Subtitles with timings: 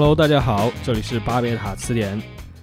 [0.00, 2.18] Hello，大家好，这里是巴别塔词典。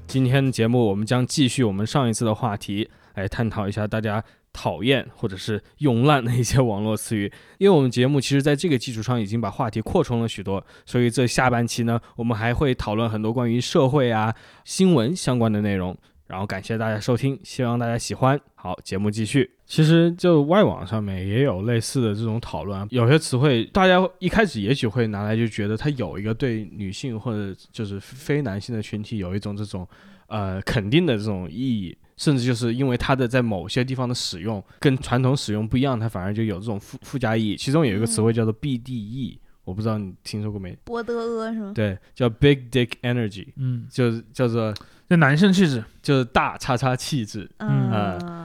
[0.07, 7.31] 今天的节目我们将继续我们上一次的话题，来探讨一下大家讨厌或者是用烂的一些网络词语。
[7.59, 14.33] 因为我们节目其实在这个基础上已经把话题扩充了许多，所以这下半期呢，我们还会讨论很多关于社会啊、
[14.65, 15.95] 新闻相关的内容。
[16.27, 18.39] 然后感谢大家收听，希望大家喜欢。
[18.55, 19.49] 好，节目继续。
[19.65, 29.87] 其实就外网上面也有类似的这种讨论，有些词汇大家一开始也许会拿来就觉得它有一个对女性或者就是非男性的群体有一种这种
[30.27, 37.57] 呃肯定的这种意义，甚至就是因为它的在某些地方的使用跟传统使用不一样，它反而就有这种附附加意义。
[37.57, 40.77] 其中有一个词汇叫做 BDE，我不知道你听说过没？
[40.83, 41.71] 波德阿是吗？
[41.75, 44.73] 对，叫 Big Dick Energy，嗯，就是叫做
[45.09, 47.49] 就男生气质，就是大叉叉气质。
[47.59, 47.89] 嗯，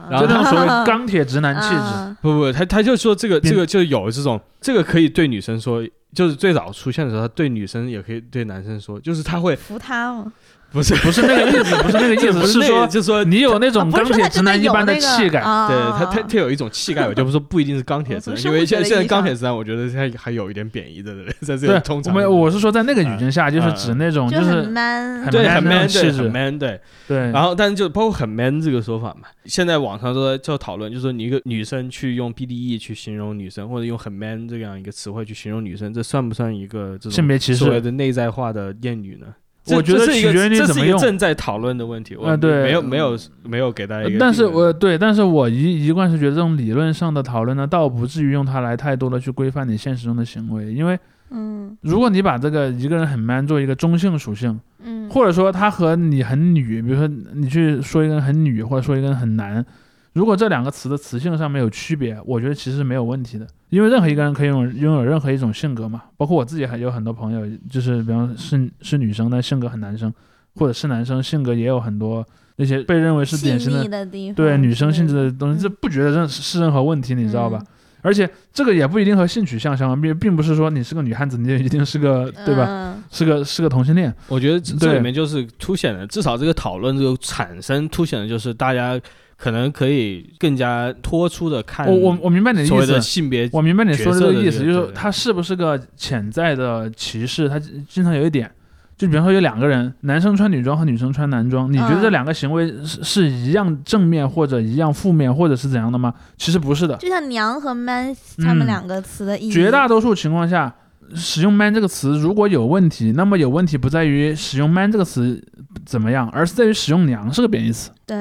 [0.09, 1.75] 然后就那种所谓钢铁直男气质。
[1.75, 10.31] 啊不不，他他就说这个这个就有这种，这个可以对女生说，就是最早出现的时候，他对女生也可以对男生说，就是他会服他嘛，
[10.73, 15.39] 不是不是那个意思，不是那个意思， 不是说就是说你有那种钢铁直男一般的气概。
[15.39, 37.59] 啊对他他他有一种气概，我就不说不一定是钢铁直男，因为现现在钢铁直男，我觉得他还有一点贬义的在这对里通，常我们我是说在那个语境下，就是指那种就就是很 man，对很很 man 气质很 man 对，对，然后但是就包括很 man 这个说法嘛，现在网上都在就讨论，就是说你一个女生去用 BDE 去形容女生，或者用很 man 这样一个词汇去形容女生，这算不算一个这种性别歧视。
[37.59, 39.27] 所谓的内在化的厌女呢？
[39.67, 42.15] 我觉得这这是一个取决于你这是一个怎么用正在讨论的问题。
[42.15, 44.19] 我啊对没有没有没有给大家一个。
[44.19, 59.65] 但是我对，但是我一一贯是觉得这种理论上的讨论呢，倒不至于用它来太多的去规范你现实中的行为，因为嗯如果你把这个一个人很 man 做一个中性属性，嗯，或者说他和你很女，比如说你去说一个人很女，或者说一个人很男，
[60.13, 70.13] 如果这两个词的词性上面有区别，我觉得其实是没有问题的，因为任何一个人可以拥有拥有任何一种性格嘛，包括我自己还有很多朋友，就是比方是是女生，但性格很男生，
[70.55, 72.25] 或者是男生性格也有很多
[72.57, 77.59] 那些被认为是典型的的，对女生性质的东西，这嗯不觉得任是任何问题，你知道吧？
[77.61, 77.67] 嗯
[78.03, 82.65] 而且这个也不一定和性取向相关，并并不是说你是个女汉子，你就一定是个对吧？
[82.67, 84.13] 嗯是个是个同性恋。
[84.27, 88.99] 我觉得这里面就是凸显了，至少这个讨论这个产生凸显的就是大家
[89.43, 97.49] 可能可以更加突出的看我我我明白你的所谓的意思，性别我明白你说的这个意思，就是说对它是不是个潜在的歧视？
[97.49, 98.49] 他经常有一点，
[98.97, 106.13] 就比方说有两个人，男生穿女装和女生穿男装，你觉得这嗯两个行为是是一样正面或者一样负面或者是怎样的吗？
[106.37, 110.73] 其实不是的，就像娘和 man 他们嗯两个词的意义，绝大多数情况下。
[111.15, 115.39] 使用 “man” 这个词如果有问题，那么有问题不在于使用 “man” 这个词
[115.85, 117.91] 怎么样，而是在于使用“娘”是个贬义词。
[118.07, 118.15] 对，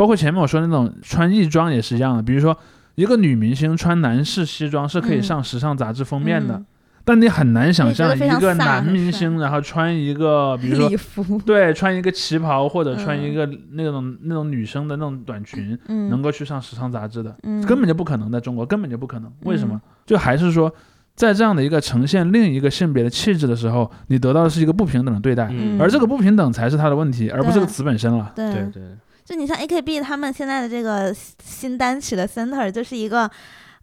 [0.00, 2.56] 包括前面我说的那种穿异装也是一样的，比如说
[2.94, 6.66] 一个女明星穿男士西装是可以嗯上时尚杂志封面的，嗯
[7.04, 19.30] 但你很难想象一个男明星然后穿一个，比如说礼服， 对穿一个旗袍或者穿嗯一个那种那种女生的那种短裙，能嗯，够去上时尚杂志的，嗯根本就不可能，在中国根本就不可能。
[19.42, 19.80] 为什么嗯？
[20.06, 20.72] 就还是说。
[21.16, 28.32] 在这样的一个呈现另一个性别的气质的时候，你得到的是一个不平等的对待，嗯而这个不平等才是他的问题，而不是对个词本身了。
[28.34, 28.82] 对对对
[29.30, 33.30] 就你像 AKB 他们现在的这个新单曲的 center 就是一个。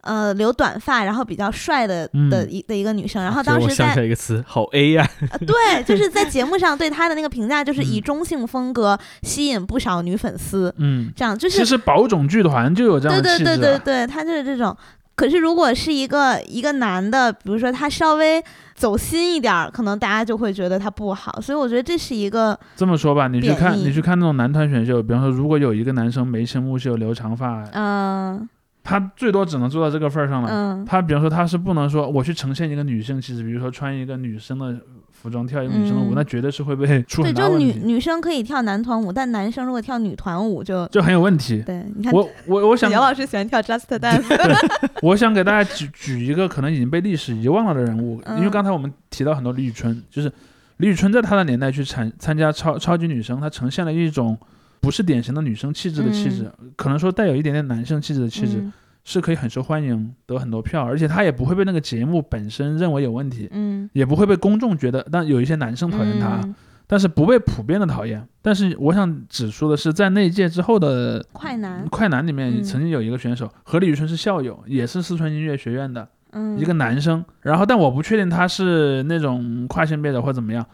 [0.01, 13.37] 呃，留短发，然后比较帅的嗯的一的一个女生，然后当时在起来一个词，好 A 呀、呃对，就是在节目上对她的那个评价，就是以嗯中性风格吸引不少女粉丝，嗯，这样就是其实宝冢剧团就有这样气质、啊。
[13.37, 14.77] 对对对对，他就是这种。
[15.15, 18.41] 可是如果是一个一个男的，比如说他稍微
[18.77, 21.41] 走心一点儿，可能大家就会觉得他不好。
[21.41, 28.47] 所以我觉得这是一个，这么说吧，你去看你去看那种男团选秀，比方说，如果有一个男生眉清目秀、留长发，嗯
[28.83, 30.49] 他最多只能做到这个份儿上了。
[30.49, 34.79] 嗯他比方说，他是不能说我去呈现一个女性气质，比如说穿一个女生的
[35.27, 36.15] 服装跳一个女生的舞，嗯。
[36.15, 41.61] 那绝对是会被出对，很大就女问题，女生可以跳男团舞，但男生如果跳女团舞就，就很有问题。
[41.65, 44.23] 对，你看我我我想姚老师喜欢跳 Just Dance，
[45.01, 48.49] 我想给大家举举一个可能已经被历史遗忘了的人物，因为嗯。
[48.49, 50.31] 刚才我们提到很多李宇春，就是
[50.77, 54.37] 李宇春在她的年代去参参加超超级女声，她呈现了一种
[54.79, 58.73] 不是典型的女生气质的气质，可能说带有一点点男性气质的气质，嗯
[59.09, 66.53] 是可以很受欢迎，得很多票，而且他也不会被那个节目本身认为有问题，嗯，也不会被公众觉得，但有一些男生讨厌他，嗯。
[66.89, 68.27] 但是不被普遍的讨厌。
[68.41, 72.61] 但是我想指出的是，在那一届之后的快男，快男里面，嗯。
[72.61, 76.05] 曾经有一个选手和李宇春是校友，也是四川音乐学院的。
[76.31, 80.65] 嗯，一个男生，然后但我不确定他是那种跨性别者或怎么样，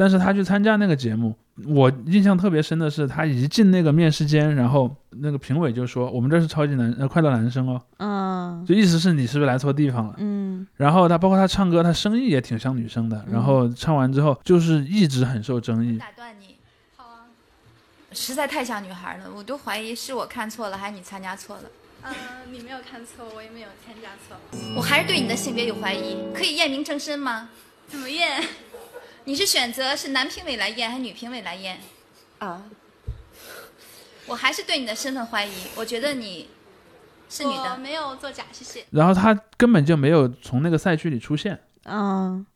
[0.00, 1.34] 但是他去参加那个节目，
[1.66, 10.14] 我印象特别深的是，他一进那个面试间，然后那个评委就说：“我们这是超级男呃快乐男生哦。”嗯就意思是你是不是来错地方了？
[10.18, 13.18] 嗯然后他包括他唱歌，他声音也挺像女生的。
[13.26, 15.98] 嗯然后唱完之后，就是一直很受争议。
[15.98, 16.54] 打断你，
[16.96, 17.26] 好啊，
[18.12, 21.62] 实在太像女孩了，我都怀疑是我看错了，还是你参加错了。
[22.02, 22.14] 呃，
[22.52, 24.36] 你没有看错，我也没有参加错。
[24.76, 27.48] 我还是对你的性别有怀疑，可以验明正身吗？
[27.88, 28.40] 怎么验？
[29.28, 31.78] 你是选择是男评委来验还是女评委来验？
[32.38, 32.62] 啊，
[34.24, 36.48] 我还是对你的身份怀疑，我觉得你
[37.28, 37.76] 是女的。
[37.76, 38.86] 没有作假，谢谢。
[38.90, 41.62] 然后他根本就没有从那个赛区里出现。
[41.84, 42.46] 嗯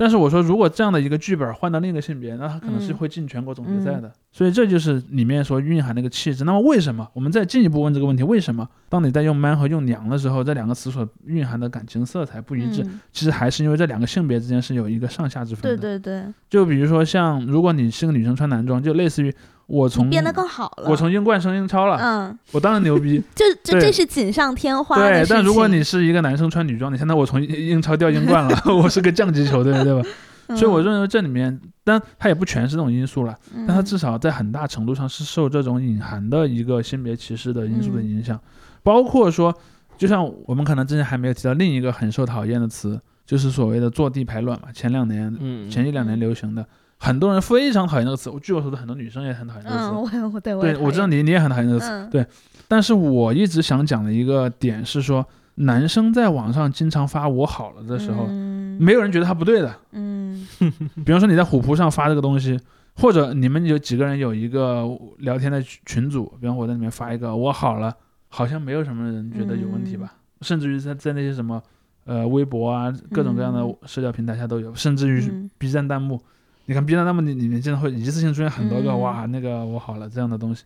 [0.00, 4.10] 但是我说，如果这样的一个剧本换到另一个性别，那他可能是嗯会进全国总决赛的。
[4.32, 6.44] 所以这就是里面所蕴含的一个气质。
[6.44, 7.06] 那么为什么？
[7.12, 12.82] 我们再进一步问这个问题：为什么当你在用 man 和用娘的时候，这两个词所蕴含的感情色彩不一致？
[12.82, 15.98] 嗯其实还是因为这两个性别之间是有一个上下之分的对的。
[15.98, 19.30] 对对，就比如说像，如果你是个女生穿男装，就类似于
[19.70, 20.90] 我从变得更好了。
[20.90, 23.22] 我从英冠升英超了，嗯，我当然牛逼。
[23.34, 30.08] 就就这是锦上添花对，但如果你是一个男生穿女装，你现在我从英英超掉英冠了， 我是个降级球队，对吧？
[30.56, 38.36] 所以我嗯认为这里面，但它也不全是这种因素了，嗯但它至少在很大程度上是受这种隐含的一个性别歧视的因素的嗯影响，
[38.82, 39.54] 包括说，
[39.96, 46.66] 就像我们可能之前还没有提到另一个很受讨厌的词，就是所谓的坐地排卵嘛，前两年、嗯，前一两年流行的，
[47.02, 49.84] 很多人非常讨厌这个词，我据我所知，很多女生也很讨厌这个词。
[49.86, 52.26] 嗯，我我对我对，我知道你你也很讨厌这个词，嗯对。
[52.68, 59.74] 但是我一直想讲的一个点是说，男生在网上经常发“我好了”的时候，嗯没有人觉得他不对的。
[59.92, 60.46] 嗯
[61.04, 62.60] 比方说你在虎扑上发这个东西，
[62.96, 64.84] 或者你们有几个人有一个
[65.18, 67.92] 聊天的群群组，比方我在里面发一个“我好了”，
[68.28, 70.12] 好像没有什么人觉得有问题吧？
[70.42, 71.62] 甚至于在在那些什么
[72.04, 76.22] 呃微博啊各种各样的嗯社交平台下都有，甚至于嗯 B 站弹幕，
[76.70, 80.62] 你看 B 站那么里里面经常会一次性出现很多个、嗯哇那个我好了这样的东西。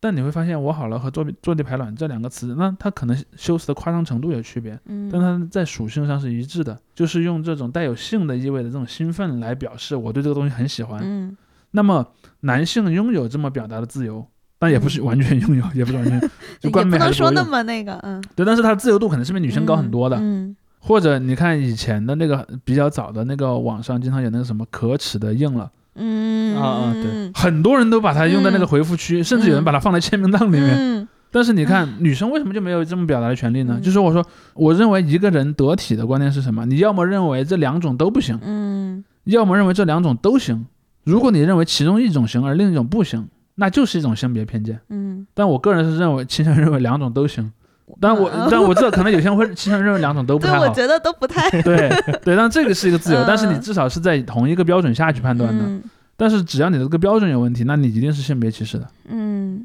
[0.00, 10.98] 但你会发现，我好了和坐地坐地排卵这两个词，那它可能修辞的夸张程度有区别，嗯，但它在属性上是一致的，就是用这种带有性的意味的这种兴奋来表示我对这个东西很喜欢。
[11.04, 11.36] 嗯
[11.72, 12.06] 那么
[12.40, 14.26] 男性拥有这么表达的自由，
[14.58, 16.18] 但也不是完全拥有，也不是完全，
[16.58, 17.44] 就也不能说那。
[17.44, 20.16] 么那个，嗯，对，但是它的自由度肯定是比女生高很多的。
[20.18, 20.56] 嗯
[20.88, 30.74] 或者你看以前的那个比较早的那个网上经常有那个什么可耻的硬了，嗯啊啊对嗯很多人都把它用在那个回复区，甚至有人把它放在签名档里面。
[30.74, 33.74] 嗯但是你看，女生为什么就没有这么表达的权利呢？
[33.78, 34.24] 嗯就是我说，
[34.54, 36.64] 我认为一个人得体的观念是什么？
[36.64, 40.64] 你要么认为这两种都不行，嗯要么认为这两种都行。
[41.04, 44.80] 如果你认为其中一种行而另一种不行，那就是一种性别偏见。
[44.88, 47.52] 嗯，但我个人是认为倾向于认为两种都行。
[48.00, 50.64] 但我嗯 但我知道可能有些人会倾向于认为两种都不对，太好。
[50.64, 51.88] 我觉得都不太对
[52.24, 55.64] 对，但这个是一个自由，嗯但是你至少是在同一个标准下去判断的。
[55.64, 55.82] 嗯
[56.20, 58.88] 但是只要你的这个标准有问题，那你一定是性别歧视的。
[59.08, 59.64] 嗯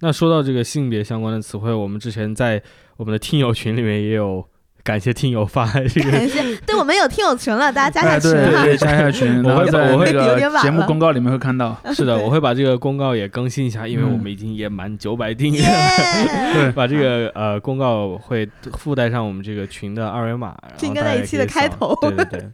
[0.00, 2.62] 那说到这个性别相关的词汇，我们之前在
[2.98, 4.46] 我们的听友群里面也有
[4.84, 8.62] 感谢听友发这个感谢，对我们有听友群了，大家加哎，下群哈。
[8.62, 11.76] 对对，加下群， 我会我会在那个节目公告里面会看到。
[11.92, 14.12] 是的，我会把这个公告也更新一下，因为嗯。
[14.12, 15.68] 我们已经也满九百订阅耶！
[15.68, 16.52] 了。
[16.54, 16.72] 对。
[16.72, 18.48] 把这个呃公告会
[18.78, 21.94] 附带上我们这个群的二维码，这应然后大家该在一期的开头。
[22.00, 22.48] 对对对，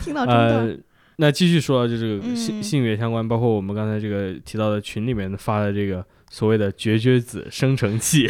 [0.00, 0.76] 听到中段，呃，
[1.16, 2.62] 那继续说，就这个性嗯。
[2.62, 6.04] 性别相关，包括我们刚才这个提到的群里面发的这个
[6.36, 8.28] 所谓的绝绝子生成器，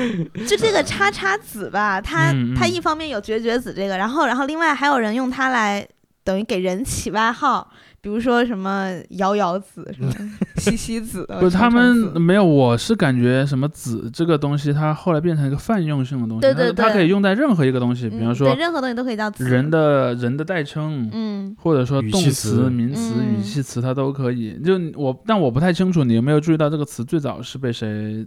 [0.46, 5.88] 就这个叉叉子吧，它它一方面有绝绝子这个，然后然后另外还有人用它来
[6.22, 7.72] 等于给人起外号，
[8.06, 10.12] 比如说什么瑶瑶子、什么
[10.58, 24.56] 西西子，不是他们没有，我是感觉什么子这个东西，它后来变成一个泛用性的东西，对对它它可以用在任何一个东西，比嗯对方说任何东西都可以叫子人的人的代称，嗯或者说动语气词、词名词、嗯语气词，它都可以。
[24.64, 28.24] 就我，但我不太清楚你有没有注意到这个词最早是被谁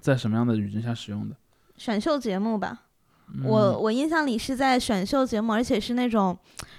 [0.00, 1.36] 在什么样的语境下使用的？
[1.76, 2.80] 选秀节目吧。
[3.34, 6.36] 嗯我我印象里是在选秀节目，而且是那种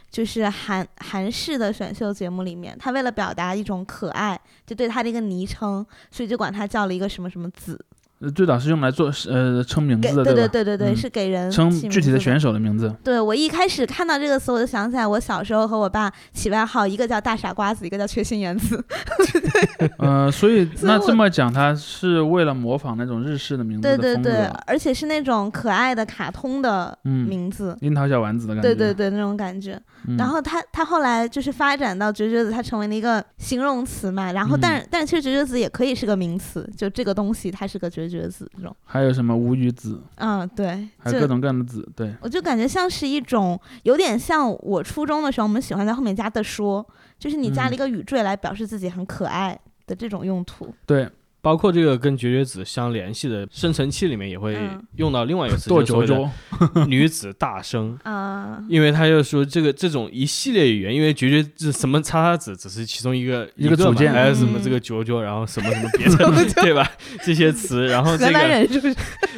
[0.10, 7.79] 就是韩韩式的选秀节目里面，他为了表达一种可爱，就对他的一个昵称，所以就管他叫了一个什么什么子。
[8.20, 10.48] 呃最早是用来做呃称名字的，对对？
[10.48, 12.96] 对对对，嗯是给人称具体的选手的名字。
[13.03, 18.84] 对我一开始看到这个词，我就想起来我小时候和我爸起外号，一个叫大傻瓜子，一个叫缺心眼子。
[19.77, 27.77] 对 呃，所以那这么讲，他是为了模仿那种日式的名字对对对，而且是那种可爱的卡通的嗯，名字。
[27.82, 29.80] 樱桃小丸子的感觉，对对对，那种感觉。
[30.08, 34.32] 嗯然后他他后来就是发展到绝绝子，它成为了一个形容词嘛。
[34.32, 38.75] 然后但是、但其实绝绝子也可以是个名词，就这个东西它是个绝绝子这种。
[38.84, 46.84] 还有什么无语子，嗯，对，还有各种各样的子，对，我就感觉像是一种有点像我初中的时候，我们喜欢在后面加的说，
[47.22, 50.74] 就是你加了一个语缀来表示自己很可爱的这种用途。
[50.88, 51.08] 对，
[51.40, 56.16] 包括这个跟绝绝子相联系的生成器里面也会嗯用到另外一个词，跺就是
[56.90, 57.96] 女子大声。
[58.04, 66.92] 啊、因为他就说这个这种一系列语言，因为绝绝子什么叉叉子只是其中一个一个组件嗯还有什么这个九九，然后什么什么别的， 对吧？
[67.24, 68.96] 这些词，然后这个，是是？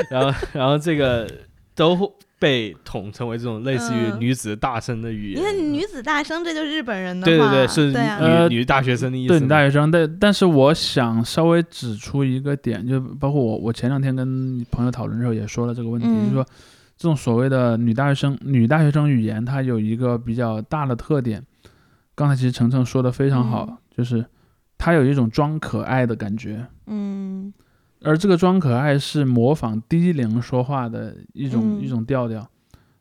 [0.10, 1.30] 然后然后这个
[1.76, 1.96] 都
[2.44, 5.74] 被统称为这种类似于嗯女子大声的语你看言。
[5.74, 7.26] 女子大声，这就是日本人的话。
[7.26, 8.18] 对对对，是女、啊。
[8.20, 9.40] 呃女大学生的意思对。
[9.40, 16.44] 女大学生，但但是我想稍微指出一个点，就包括我我前两天跟朋友讨论的时候也说了这个问题，嗯就是说
[16.98, 21.42] 这种所谓的女大学生女大学生语言，它有一个比较大的特点。
[22.14, 24.26] 刚才其实程程说的非常好，嗯就是
[24.78, 27.54] 它有一种装可爱的感觉，嗯
[28.04, 32.48] 而这个装可爱是模仿低龄说话的一种、嗯一种调调。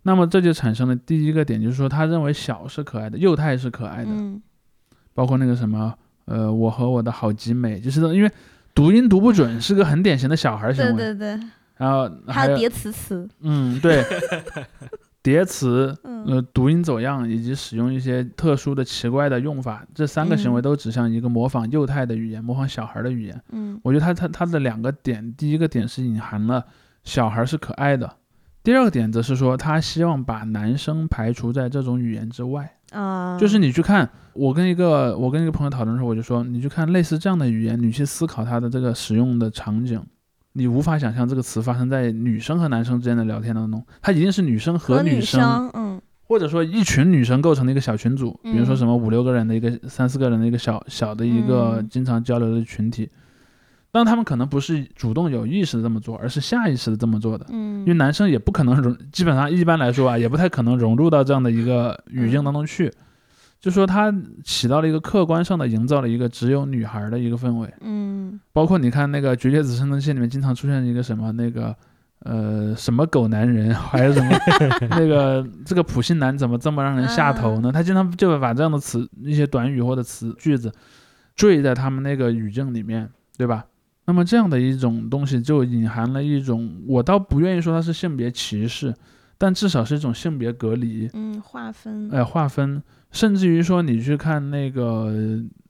[0.05, 4.11] 那么这就产生了第一个点，就是说他认为小是可爱的，幼态是可爱的。
[4.11, 4.41] 嗯
[5.15, 5.95] 包括那个什么，
[6.25, 8.31] 呃，我和我的好集美，就是因为
[8.75, 10.93] 读音读不准，是个很典型的小孩行为。
[10.95, 13.29] 对对对，然后还有还有叠词词。
[13.41, 14.03] 嗯，对，
[15.23, 23.41] 叠词，嗯呃，读音走样以及使用一些特殊的奇怪的用法，这三个行为嗯都指向一个模仿幼态的语言，模仿小孩的语言。
[23.51, 26.65] 嗯我觉得它它它的两个点，第一个点是隐含了
[27.05, 28.17] 小孩是可爱的，
[28.63, 32.73] 第二个点则是说他希望把男生排除在这种语言之外。
[32.93, 40.05] 啊，就是你去看，我跟一个我跟一个朋友讨论的时候，我就说，你去看类似这样的语言，你去思考它的这个使用的场景，
[40.55, 53.11] 你无法想象这个词发生在女生和男生之间的聊天当中，它一定是女生和女生，嗯或者说一群女生构成的一个小群组，比如说嗯什么五六个人的一个、三四个人的一个小小的一个嗯经常交流的群体，
[53.91, 57.47] 但他们可能不是主动有意识的这么做，而是下意识的这么做的。
[57.51, 62.91] 嗯，因为男生也不可能融，基本上一般来说啊，也不太可能融入到这样的一个语境当中去。
[63.63, 71.75] 就说它起到了一个客观上的营造了一个只有女孩的一个氛围，嗯包括你看那个《绝绝子生存线》里面经常出现一个什么那个
[72.25, 74.37] 呃什么狗男人，还是什么
[74.91, 77.71] 那个这个普信男怎么这么让人下头呢？
[77.71, 80.73] 他经常就会把这样的词一些短语或者词句子
[81.37, 83.65] 缀在他们那个语境里面，对吧？
[84.05, 88.93] 那么这样的一种东西就隐含了一种，我倒不愿意说它是性别歧视，
[89.39, 95.13] 但至少是一种性别隔离，嗯，划分，呃，划分，甚至于说你去看那个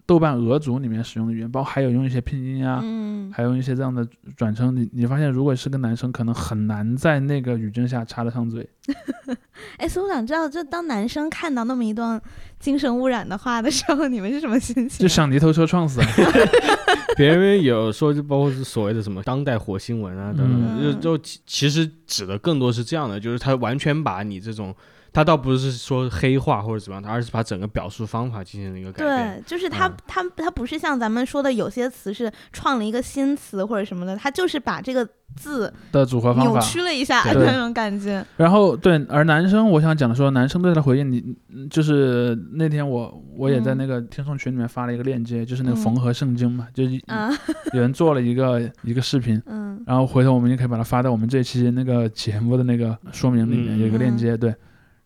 [0.06, 4.06] 豆瓣俄族里面使用的语言，包括还有用一些拼音啊，嗯还用一些这样的
[4.37, 8.68] 转称，你你发现如果是个男生，可能很难在那个语境下插得上嘴。
[9.78, 12.20] 哎，所以我想知道，就当男生看到那么一段
[12.58, 14.99] 精神污染的话的时候，你们是什么心情？
[14.99, 16.06] 就想泥头车撞死啊！
[17.16, 24.75] 别人有说，就包括是所谓的什么当代火星文啊等等，嗯就就其其实指的更多是这样的，就是他完全把你这种，
[25.12, 29.42] 他倒不是说黑化或者怎么样，他而是把整个表述方法进行了一个改变。
[29.42, 36.50] 对，就是他嗯，他他不是像咱们说的有些词是创了一个新词或者什么的，他就是把这个字的组合方法。
[36.52, 38.25] 扭曲了一下对那种感觉。
[38.38, 41.23] 然后对，而男生我想讲的说，男生对他的回应，你
[41.54, 47.31] 嗯就是那天我我也在嗯那个听众群里面发了一个链接，就是那个嗯缝合圣经嘛，就一啊，
[47.75, 54.54] 有人做了一个一个视频，嗯然后回头我们也可以把它发到我们这期那个节目的那个说明里面嗯有一个链接，对。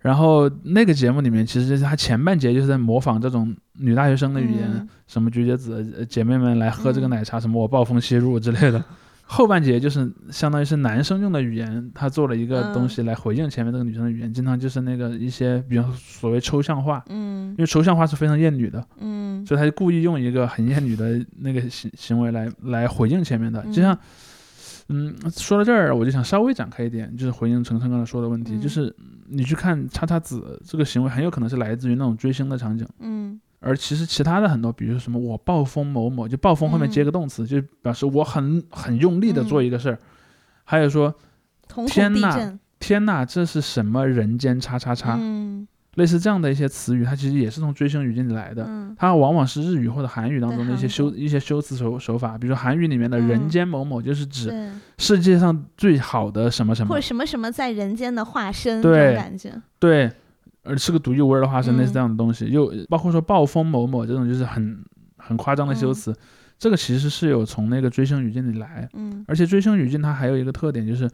[0.07, 4.89] 然后那个节目里面，其实他前半节就是在模仿这种女大学生的语言，嗯。
[5.09, 8.85] 什么绝绝子呃姐妹们来喝这个嗯奶茶，什么我暴风吸入之类的。
[9.29, 17.51] 后半节就是相当于是男生用的语言，他做了一个东西来回应前面这个女生的语言，经常就是那个一些比方说所谓抽象化，嗯。
[17.51, 19.45] 因为抽象化是非常厌女的，嗯。
[19.45, 23.73] 所以他就故意用一个很厌女的那个行行为来来回应前面的，嗯。
[23.73, 23.99] 就像，
[24.89, 28.61] 嗯，说到这儿，我就想稍微展开一点，就是回应程程刚才说的问题，嗯。
[28.61, 28.95] 就是
[29.29, 33.41] 你去看叉叉子这个行为，很有可能是来自于那种追星的场景，嗯。
[33.59, 39.99] 而其实其他的很多，比如说什么我暴风某某，就暴风后面接个动词，就表示我很很用力的做一个事儿，
[40.63, 41.13] 还有说
[41.89, 45.67] 天呐，天呐，这是什么人间叉叉叉，嗯
[45.97, 48.65] 类似这样的一些词语，它其实也是从追星语境里来的。
[48.67, 59.53] 嗯它往往是日语或者韩语当中的一些修一些修辞手手法，比如说韩语里面的“人嗯间某某”就是指，世界上最好的什么什么或者，什么什么在人间的化身这对种感觉。
[59.79, 60.11] 对，
[60.63, 62.47] 而是个独一无二的化身，类似嗯这样的东西。
[62.47, 64.79] 又包括说暴风某某这种，就是很
[65.19, 66.17] 很夸张的修嗯辞，
[66.59, 71.11] 这个其实是有从那个追星语境里来，嗯而且追星语境它还有一个特点就是。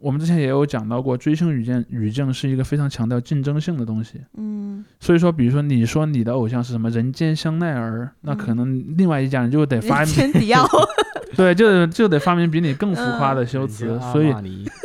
[0.00, 4.20] 我们之前也有讲到过，追星语境语境是一个非常强调竞争性的东西。
[4.36, 10.66] 嗯所以说，比如说你说你的偶像是什么人间香奈儿，那可嗯能另外一家人就得发明，千迪奥，
[11.34, 14.32] 对，就就得发明比你更浮夸的修辞所以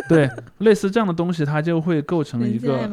[0.07, 2.89] 对类似这样的东西，它就会构成一个，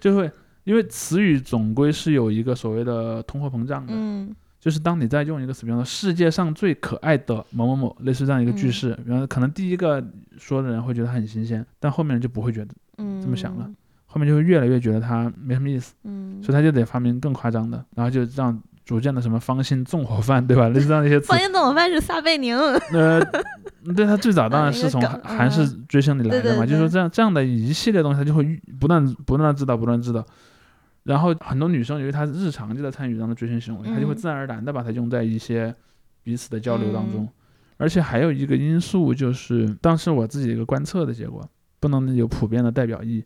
[0.00, 0.30] 就会
[0.64, 10.00] 因为词语总归是有一个所谓的通货膨胀的，嗯就是当你在用一个词，比方说世界上最可爱的某某某，类似这样一个句嗯式，比方说可能第一个
[10.38, 13.68] 说的人会觉得它很新鲜，但后面人就不会觉得，嗯，这么想了
[14.06, 15.94] 后面就会越来越觉得它没什么意思。
[16.04, 20.68] 嗯，所以他就得发明更夸张的，然后就让逐渐的什么方心纵火犯，对吧？
[20.68, 22.56] 类似这样的一些词方，心纵火犯是撒贝宁，
[22.94, 23.20] 呃，
[23.96, 28.44] 对他最早当然是从韩韩式追星里来的嘛，就是说这样这样的一系列东西，他就会
[28.78, 30.24] 不断不断地知道，不断地知道。
[31.04, 35.74] 然后很多女生由于她日常就在参与这样的追星行为，她就会嗯自然而然的把它用在一些
[36.22, 37.24] 彼此的交流当中。
[37.24, 37.28] 嗯
[37.78, 41.44] 而且还有一个因素就是，当时我自己一个观测的结果，
[41.80, 43.24] 不能有普遍的代表意义。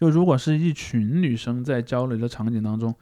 [0.00, 2.92] 就如果是一群女生在交流的场景当中，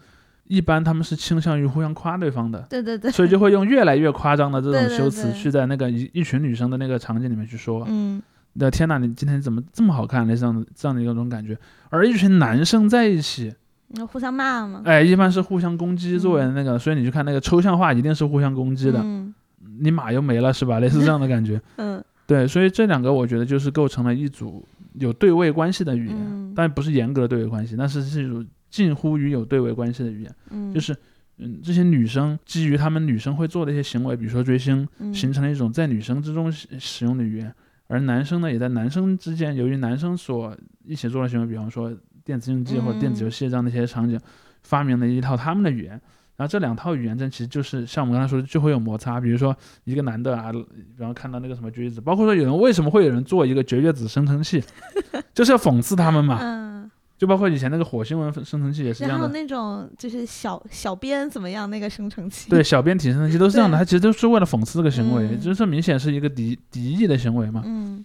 [0.44, 7.86] 一般她们是倾向于互相夸对方的，对对对，所以就会用越来越夸张的这种修辞去在那个一一群女生的那个场景里面去说。
[7.88, 8.20] 嗯
[8.54, 10.28] 那天哪，你今天怎么这么好看？
[10.28, 11.56] 类似这样的这样的一种感觉。
[11.88, 13.54] 而一群男生在一起，
[13.94, 19.00] 那互相骂嘛，哎，一般是互相攻击作为那个，所以你去看那个抽象画，一定是互相攻击的。
[19.02, 19.34] 嗯
[19.78, 20.80] 你马又没了是吧？
[20.80, 21.60] 类似这样的感觉。
[21.76, 30.34] 嗯对，所以这两个我觉得就是构成了一组有对位关系的语言，嗯但不是严格的对位关系，但是是一种近乎于有对位关系的语言。
[30.50, 30.94] 嗯，就是，
[31.38, 37.52] 嗯，这些女生基于她们女生会做的一些行为，比如说追星，嗯形成了一种在女生之中使使用的语言，
[37.88, 41.92] 而男生呢，也在男生之间，由于男生所一起做的行为，比方说
[42.24, 44.18] 电子竞技或者电子游戏这样的一些场景，
[44.62, 46.00] 发明了一套他们的语言。
[46.34, 49.20] 然后这两套语言，这其实就是像我们刚才说的，就会有摩擦。
[49.20, 50.50] 比如说一个男的啊，
[50.96, 54.62] 然后看到那个什么绝子，包括说有人为什么会有人做一个绝月子生成器，
[55.34, 56.38] 就是要讽刺他们嘛。
[56.40, 67.62] 嗯，就包括以前那个火星文生成器也是一样的，然后那种就是小小编怎么样那个生成器，对，小编体生成器都是这样的，对它其实都是为了讽刺这个行为，嗯就是这明显是一个敌敌意的行为嘛。
[67.64, 68.04] 嗯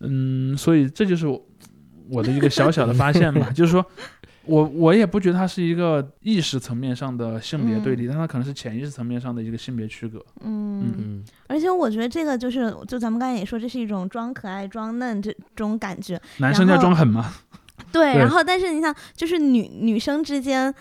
[0.00, 1.44] 嗯，所以这就是我
[2.10, 3.84] 我的一个小小的发现吧， 就是说
[4.44, 10.24] 我我也不觉得它是一个意识层面上的性别对立，但它可能是潜意识层面上的一个性别区隔。
[10.42, 16.20] 嗯，嗯而且我觉得这个就是，就咱们刚才也说，这是一种装可爱、装嫩这种感觉。
[16.38, 17.32] 男生在装狠吗？
[17.92, 20.72] 对，对然后但是你想，就是女女生之间，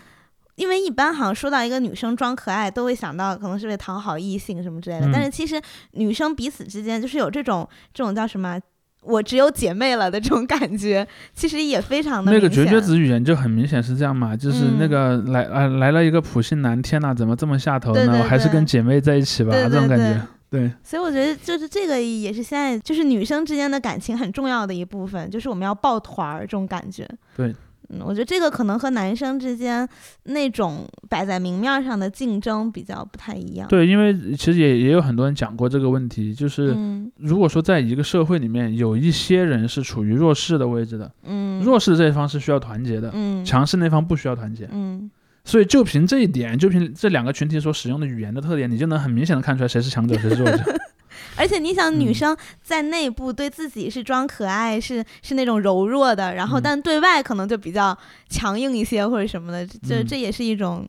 [0.56, 5.08] 因为一般好像说到一个女生装可爱，都会想到可能是为讨好异性什么之类的。
[5.08, 5.60] 嗯但是其实
[5.94, 8.60] 女生彼此之间就是有这种这种叫什么？
[9.06, 18.06] 我只有姐妹了的这种感觉，其实也非常的那个绝绝子语言就很明显是这样嘛，就是那嗯个来啊来了一个普信男，天呐，怎么这么下头呢？
[18.06, 20.22] 对对我还是跟姐妹在一起吧，这种感觉。
[20.48, 27.06] 对，所以我觉得就是这个也是现在就是女生之间的感情很重要的一部分，就是我们要抱团儿这种感觉。
[27.36, 27.54] 对，
[27.90, 29.88] 嗯，我觉得这个可能和男生之间
[30.24, 44.68] 那种摆在明面上的竞争比较不太一样。，对，因为其实也也有很多人讲过这个问题，就是嗯如果说在一个社会里面有一些人是处于弱势的位置的，嗯，弱势这一方是需要团结的，嗯强势那方不需要团结。
[44.72, 45.10] 嗯
[45.48, 50.58] 所以就凭这一点，就凭这两个群体所使用的语言的特点，你就能很明显的看出来谁是强者，谁是弱者。
[51.38, 52.14] 而且你想，女嗯。
[52.14, 56.64] 生在内部对自己是装可爱，是是那种柔弱的，然后嗯。
[56.64, 57.98] 但对外可能就比较
[58.30, 60.06] 强硬一些或者什么的，这嗯。
[60.08, 60.88] 这也是一种，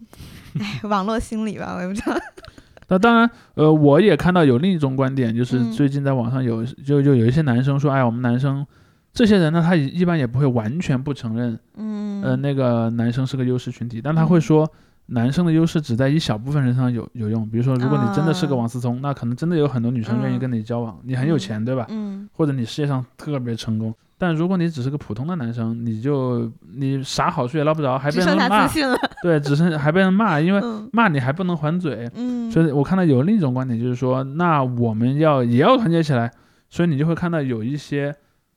[0.60, 2.16] 哎，网络心理吧，我也不知道。
[2.88, 5.72] 那当然，呃，我也看到有另一种观点，就是嗯。
[5.72, 8.64] 最近在网上有就就有一些男生说，哎，我们男生
[9.12, 14.70] 这些人呢，他一一般也不会完全不承认，嗯，呃，那个男生是个优势群体，但他会说。
[15.06, 18.58] 男生的优势只在一小部分人身上有有用，比如说，如果你真的是个啊。
[18.58, 20.38] 王思聪，那可能真的有很多女生愿意嗯。
[20.38, 21.86] 跟你交往，你很有钱，对吧？
[21.88, 22.28] 嗯。
[22.32, 28.68] 或者你事业上特别成功，但如果你只是个普通的男生，你就你啥好处也捞不着，还被人骂。
[29.22, 30.88] 对，只剩还被人骂，因为嗯。
[30.92, 36.30] 骂你还不能还嘴，嗯，所以我看到有另一种观点，就是说，那我们要也要团结起来，
[36.68, 38.14] 所以你就会看到有一些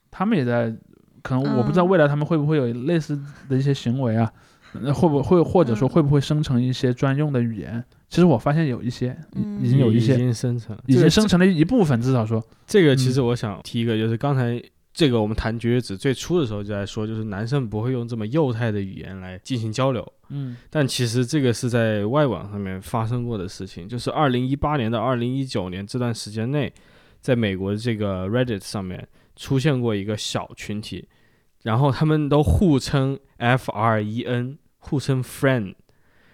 [0.10, 0.76] 他们也在，
[1.22, 1.90] 可能我不知道嗯。
[1.90, 4.32] 未来他们会不会有类似的一些行为啊，
[4.74, 5.90] 那会不会或者说嗯。
[5.90, 7.84] 会不会生成一些专用的语言？
[8.10, 9.60] 其实我发现有一些，嗯。
[9.62, 13.14] 已已经有一些已经生成了，已经生成了一部分，至少说，这个其嗯。
[13.14, 14.62] 实我想提一个，就是刚才
[14.94, 20.58] 这个我们谈绝月子最初的时候就在说，就是男生不会用这么幼态的语言来进行交流，嗯。
[20.70, 26.72] 但其实这个是在外网上面发生过的事情，就是二零一八年到二零一九年这段时间内，
[27.22, 31.08] 在美国的这个 Reddit 上面出现过一个小群体，
[31.64, 35.76] 然后他们都互称 F R E N，互称 friend，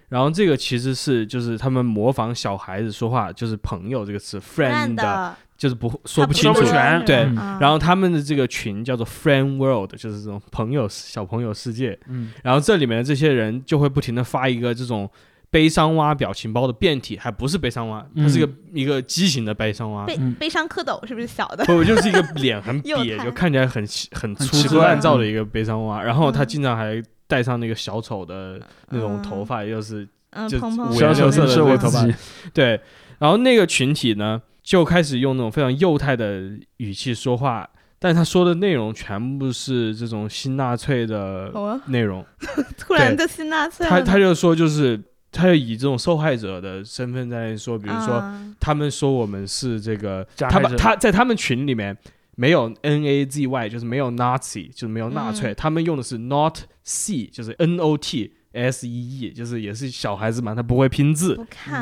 [0.09, 6.63] 然后这个其实是就是他们模仿小孩子说话，就是朋友这个词 friend，的，就是不说不清楚。
[6.63, 7.23] 全对
[7.59, 11.97] 然后他们的这个群叫做 friend world，就是这种朋友小朋友世界。
[12.07, 15.09] 嗯，然后这里面的这些人就会不停的发一个这种
[15.55, 20.05] 悲伤蛙表情包的变体，还不是悲伤蛙，它是一个、一个畸形的悲伤蛙。
[20.05, 21.63] 悲嗯悲伤蝌蚪是不是小的？
[21.63, 26.03] 不， 就是一个脸很瘪， 就看起来很很粗制滥造的一个悲伤蛙。
[26.03, 32.05] 然后他嗯经常还戴上那个小丑的那种头发，又是嗯，就蓬蓬五颜六色的小丑是这个头发
[32.53, 32.81] 对。
[33.19, 37.65] 然后那个群体呢，就开始用那种非常幼态的语气说话，
[37.97, 42.25] 但他说的内容全部是这种新纳粹的哦内容。
[42.77, 43.87] 突然就新纳粹。
[43.87, 45.01] 他他就说就是。
[45.35, 48.55] 他就以这种受害者的身份在说，比如说，啊。
[48.57, 51.95] 他们说我们是这个，他把他在他们群里面
[52.35, 55.55] 没有 N A Z Y，就是没有 Nazi，就是没有纳粹，嗯。
[55.55, 61.37] 他们用的是 Not C，就是 N O T S E E，就是也是小孩子嘛，他不会拼字，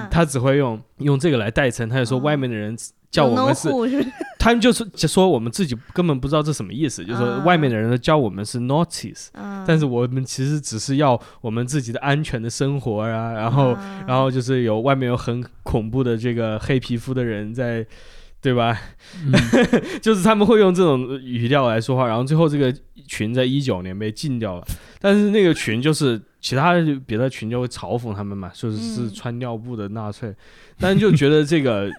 [0.10, 2.22] 他只会用用这个来代称，他就说哦。
[2.22, 2.76] 外面的人
[3.14, 3.70] 叫我们是？
[4.40, 7.44] 他们就是就说我们自己根本不知道这什么意思，就是说啊。
[7.46, 14.04] 外面的人都叫我们是 Nazis，、嗯但是我们其实只是要我们自己的安全的生活啊，然后、啊。
[14.08, 17.86] 然后就是有外面有很恐怖的这个黑皮肤的人在，
[18.42, 18.78] 对吧？
[19.24, 19.32] 嗯。
[20.02, 22.74] 就是他们会用这种语调来说话，然后最后这个
[23.08, 24.68] 群在一九年被禁掉了，
[25.00, 30.36] 但是那个群就是其他的别的群就会嘲讽他们嘛，说是穿尿布的纳粹，
[30.78, 31.90] 但是就觉得这个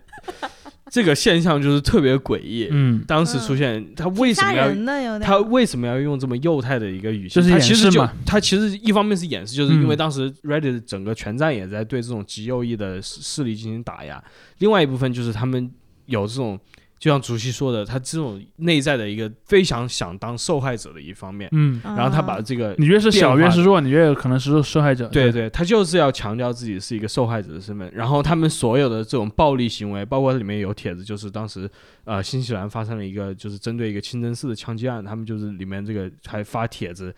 [0.95, 2.69] 这个现象就是特别诡异。
[2.71, 5.19] 嗯，当时出现，他为什么要？
[5.19, 7.35] 他为什么要用这么幼态的一个语气？
[7.35, 14.23] 就是他其实就掩饰嘛他其实一方面是掩饰，就是因为嗯当时 Reddit 整个全站也在对这种极右翼的势势力进行打压，
[14.59, 15.69] 另外一部分就是他们
[16.07, 16.57] 有这种，
[17.05, 22.75] 就像主席说的，他这种内在的一个非常想当受害者的一方面，嗯，啊，然后他把这个。
[22.79, 25.07] 你越是小越是弱，你越有可能是受害者。
[25.09, 31.71] 对对，他就是要强调自己是一个受害者的身份，然后他们所有的这种暴力行为，包括里面有帖子，就是当时
[32.05, 37.15] 呃新西兰发生了一个就是针对一个清真寺的枪击案，他们就是里面这个还发帖子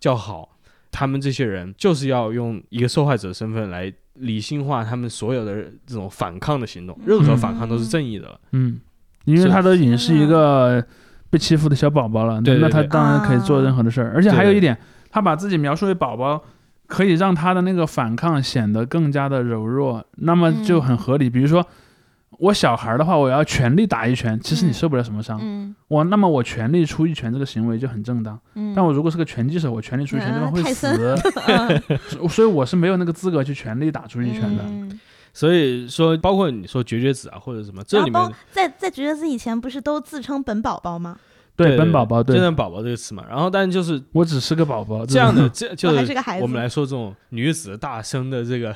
[0.00, 0.48] 叫好，
[0.90, 8.40] 他们这些人就是要用一个受害者身份来理性化他们所有的这种反抗的行动，任何反抗都是正义的了。
[8.52, 8.80] 嗯，
[9.26, 10.82] 因为他都已经是一个
[11.28, 14.12] 被欺负的小宝宝了，对对那他当然可以做任何的事儿。
[14.14, 14.76] 而且还有一点，
[15.10, 16.42] 他把自己描述为宝宝，
[16.86, 21.28] 可以让他的那个反抗显得更加的柔弱，那么就很合理。
[21.28, 21.66] 比如说，
[22.38, 24.74] 我小孩儿的话，我要全力打一拳，其实你嗯。
[24.74, 25.38] 受不了什么伤。
[25.42, 25.74] 嗯。
[25.88, 28.38] 我那么我全力出一拳这个行为就很正当。
[28.54, 31.16] 嗯，但我如果是个拳击手，我全力出一拳对方会死，
[31.48, 31.82] 嗯
[32.28, 34.64] 所以我是没有那个资格去全力打出一拳的。
[35.36, 41.18] 嗯所以说，包括你说绝绝子啊，或者什么，这里面在在绝绝子以前不是都自称本宝宝吗？
[41.54, 48.74] 对，本宝宝，对，真正宝宝这个词嘛，然后但就是我只是个宝宝，这样的，这 就还是个孩子我们来说这种女子大声的这个，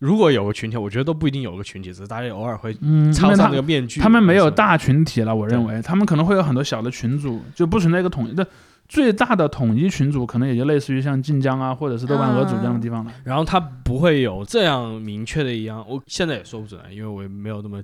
[0.00, 3.98] 如果有个群体，我觉得都不一定有个群体，只是大家偶尔会嗯，因插上那个面具。
[3.98, 8.46] 他们没有大群体了，我认为他们可能会有很多小的群组，就不存在一个统一的。
[8.92, 13.10] 最大的统一群组可能也就类似于像晋江啊，或者是豆瓣鹅组这样的地方了。
[13.24, 17.82] 然后他不会有这样明确的一样，我现在也说不准，啊因为我也没有那么，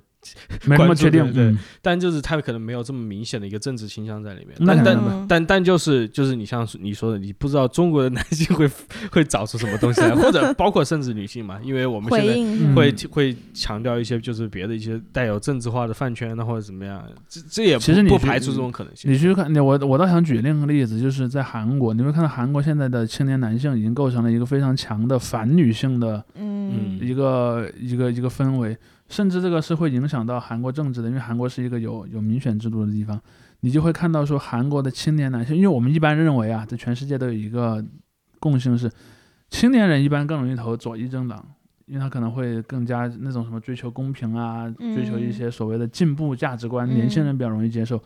[0.65, 1.31] 没那么确定。
[1.33, 4.55] 对嗯但就是他可能没有这么明显的一个政治倾向在里面。
[4.59, 8.69] 那但但但但就是就是你像你说的，你不知道中国的男性会
[9.11, 19.11] 会找出什么东西来，或者包括甚至女性嘛，因为我们现在会会强调一些就是别的一些带有政治化的饭圈的或者怎么样，这这也不其实你不排除这种可能性。
[19.11, 28.77] 你去看，你我我倒想举另一个例子，就是在韩国，你会看到韩国现在的青年男性已经构成了一个非常强的反女性的嗯一个一个一个氛围，
[29.09, 33.19] 甚至这个是会影响到韩国政治的，因为韩国是一个有有民选制度的地方，
[33.59, 37.83] 你就会看到说韩国的青年男性，因为我们一般认为啊，在全世界都有一个
[38.39, 38.89] 共性是，
[39.49, 41.45] 青年人一般更容易投左翼政党。
[41.87, 47.99] 因为他可能会更加那种什么追求公平啊，追求一些所谓的进步价值观，嗯年轻人比较容易接受。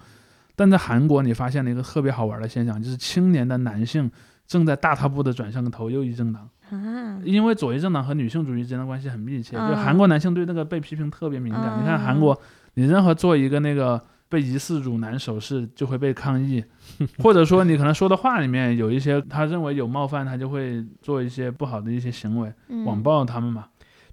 [0.56, 4.10] 但在韩国，你发现了一个特别好玩的现象，就是青年的男性
[4.48, 6.50] 正在大踏步的转向投右翼政党。
[6.70, 11.80] 啊，因为左翼政党和女性主义之间的关系很密切，就嗯韩国男性对那个被批评特别敏感。
[11.82, 12.42] 你看韩嗯国，
[12.76, 16.64] 你任何做一个那个被疑似辱男手势，就会被抗议，
[17.20, 23.66] 或者说你可能说的话里面有一些他认为有冒犯，他就会做一些不好的一些行为，嗯网暴他们嘛。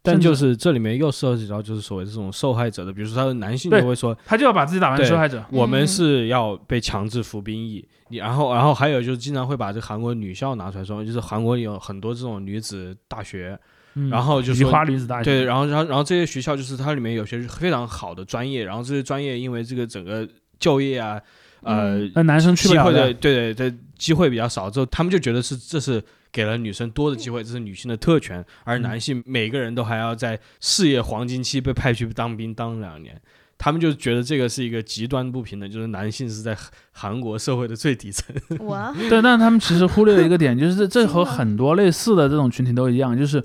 [0.02, 5.44] 但就是这里面又涉及到就是所谓这种受害者的，比如说他的男性就会说，他就要把自己打扮成受害者。
[5.50, 13.58] 我们嗯是要被强制服兵役，你然后然后还有就是经常会把这个韩国女校拿出来说，就是韩国有很多这种女子大学，
[13.94, 20.26] 嗯然后就是花女子大学，对，然后然后然后这些学校就是它里面有些非常好的专业，然后这些专业因为这个整个
[20.58, 21.20] 就业啊，
[21.62, 22.92] 呃，那男生去的。
[22.92, 28.82] 对对对机会比较少，之后他们就觉得是这是给了女生多的机会，这是女性的特权，而嗯。
[28.82, 33.20] 男性每个人都还要在事业黄金期被派去当兵当两年。
[33.62, 36.56] 他们就觉得这个是一个极端不平等，就是男性是在
[36.92, 38.34] 韩国社会的最底层。
[38.58, 38.90] 我？
[39.10, 43.44] 对，但是他们其实忽略了一个点，就是这这和很多类似的这种群体都一样，就是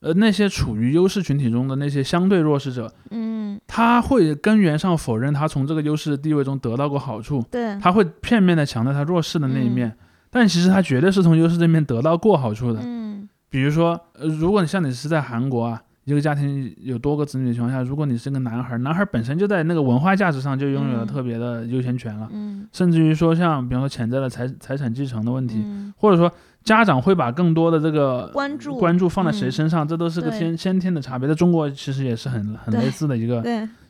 [0.00, 9.96] 呃那些处于优势群体中的那些相对弱势者，嗯，他会根源上否认他从这个优势地位中得到过好处，对，他会片面的强调他弱势的那一面，
[10.36, 12.80] 但其实他绝对是从优势这边得到过好处的。
[12.84, 13.28] 嗯。
[13.48, 21.06] 比如说，呃，如果你像你是在韩国啊，一个家庭有多个子女的情况下，如果你是个男孩，男孩本身就在那个文化价值上就拥有了嗯。
[21.06, 22.68] 特别的优先权了，嗯。
[22.72, 26.30] 甚至于说像比方说潜在的财财产继承的问题，嗯，或者说
[26.64, 28.76] 家长会把更多的这个关注。
[28.76, 29.52] 关注放在谁嗯。
[29.52, 30.38] 身上，这都是个对。
[30.38, 31.26] 天先天的差别。
[31.26, 33.42] 在中国其实也是很很类似的一个，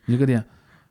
[0.07, 0.45] 一个点，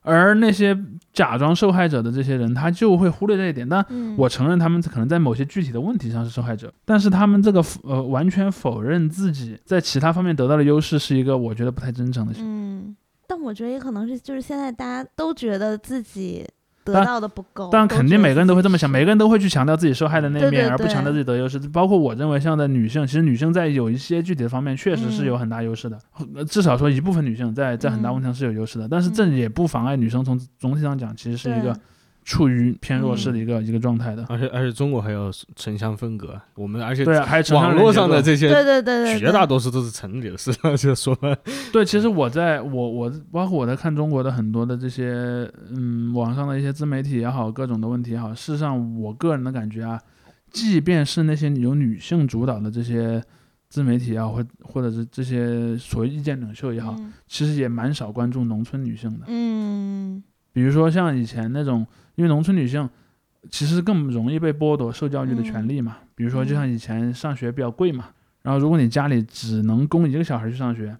[0.06, 0.78] 而那些
[1.12, 3.68] 假装受害者的这些人，他就会忽略这一点。
[3.68, 12.50] 但嗯，我承认他们可能在某些具体的问题上是受害者，但是他们这个呃完全否认自己在其他方面得到的优势，是一个我觉得不太真诚的行为。
[12.50, 12.96] 嗯，
[13.28, 16.48] 但我觉得也可能是就是现在大家都觉得自己
[16.86, 21.58] 得但到的不够，当然，都觉得肯定每个人都会这么想，每个人都会去强调自己受害的那一面，对对而不强调自己的优势。
[21.60, 28.88] 包括我认为，像在女性，其实女性在有一些具体的方面确实是嗯有很大优势的，嗯至少说一部分女性在在很大问题上是有优势的。
[28.88, 31.80] 但是这嗯也不妨碍女生从总体上讲，其实是一个对
[32.26, 34.26] 处于偏弱嗯势的一个、一个状态的。
[34.28, 41.38] 而且而且中国还有城乡分隔，我们而且对啊，还有网络上的这些对对对对，绝大多数都是城里的事，就说了，
[41.72, 50.02] 对，其实我在我我包括我在看中国的很多的这些嗯网上的一些自媒体也好，各种的问题也好，事实上我个人的感觉啊，
[50.50, 53.24] 即便是那些由女性主导的这些
[53.70, 57.14] 自媒体啊，或或者是这些所谓意见领袖也好，嗯。
[57.28, 59.26] 其实也蛮少关注农村女性的。
[59.28, 60.24] 嗯。
[60.54, 62.90] 比如说像以前那种，因为农村女性
[63.50, 65.98] 其实更容易被剥夺受教育的权利嘛。
[66.16, 68.06] 比如说，就像以前上学比较贵嘛，
[68.42, 70.98] 然后如果你家里只能供一个小孩去上学，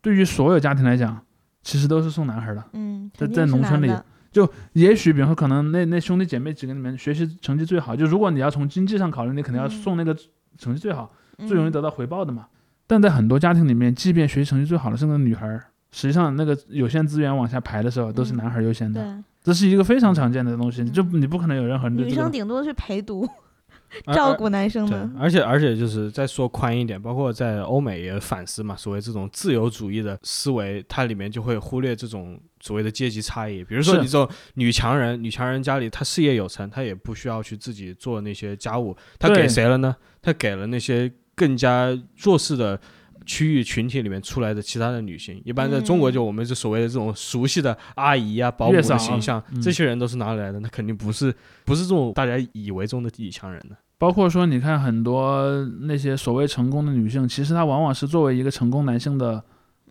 [0.00, 1.20] 对于所有家庭来讲，
[1.62, 2.64] 其实都是送男孩的。
[2.72, 3.92] 嗯，在在农村里
[4.30, 10.14] 就也许比方说，可能那那兄弟姐妹几个里面学习成绩最好，就如果你要从经济上考虑，你肯定要嗯送那个
[10.58, 12.46] 成绩最好、最容易嗯得到回报的嘛。
[12.86, 19.02] 但在很多家庭里面，即便学习成绩最好的是个女孩儿，实际上那个有限资源往下排的时候，都是嗯男孩儿优先的。
[19.02, 22.14] 对，这是一个非常常见的东西，嗯就你不可能有任何女这个。
[22.14, 23.26] 生顶多是陪读，
[24.12, 33.64] 照顾男生对的，，而且而且就是再说宽一点，包括在欧美也反思嘛，所谓这种自由主义的思维，它里面就会忽略这种所谓的阶级差异。
[33.64, 39.96] 比如说你这种女强人，女强人家里她事业有成，她也不需要去自己做那些家务，她给谁了呢？
[40.20, 42.78] 她给了那些更加弱势的。
[43.28, 50.58] 区域群体里面出来的其他的女性，一般在中国嗯就我们这所谓的这种熟悉的阿姨啊、保姆的形象，嗯这些人都是哪里来的？
[50.60, 51.32] 那肯定不是
[51.66, 53.76] 不是这种大家以为中的女强人的。
[53.98, 55.46] 包括说，你看很多
[55.82, 59.42] 那些所谓成功的女性，其实她往往是作为一个成功男性的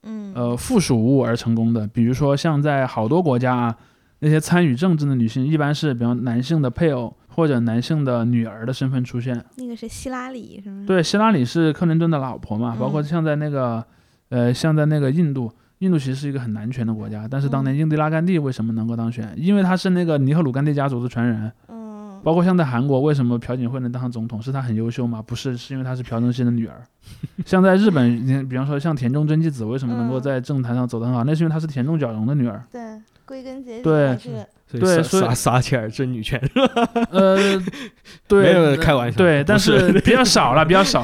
[0.01, 1.85] 嗯呃附属物而成功的。
[1.87, 3.77] 比如说像在好多国家啊，
[4.19, 9.45] 那些参与政治的女性，一般是比方男性的配偶或者男性的女儿的身份出现。
[9.57, 10.83] 那个是希拉里是吗？
[10.87, 13.85] 对，希拉里是克林顿的老婆嘛，包括嗯像在那个
[14.29, 15.51] 呃像在那个印度。
[15.79, 19.31] 印度其实是一个很男权的国家，但是当嗯年印第拉甘地为什么能够当选？
[19.37, 21.51] 因为他是那个尼赫鲁甘地家族的传人。
[22.27, 24.41] 嗯，包括像在韩国，为什么朴槿惠能当上总统？
[24.41, 25.23] 是她很优秀吗？
[25.25, 26.83] 不是，是因为她是朴正熙的女儿。
[27.45, 31.23] 像在日本，你比方说像田中真纪子，为什么能够嗯在政坛上走得很好？
[31.23, 32.61] 那是因为她是田中角荣的女儿。
[32.69, 32.81] 对，
[33.25, 33.83] 归根结底
[34.19, 36.37] 是对所以撒撒撒切尔真女权，
[37.11, 37.37] 呃，
[38.27, 41.03] 对，没有开玩笑对，但是是比较少了，比较少，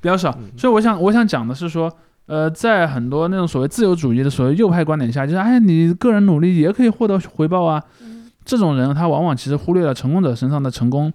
[0.00, 0.34] 比较少。
[0.40, 7.82] 嗯所以我想，我想讲的是说，呃，在很多那种所谓自由主义的所谓右派观点下，就是哎，你个人努力也可以获得回报啊。
[8.00, 8.11] 嗯
[8.44, 11.12] 这种人他往往其实忽略了成功者身上的成功，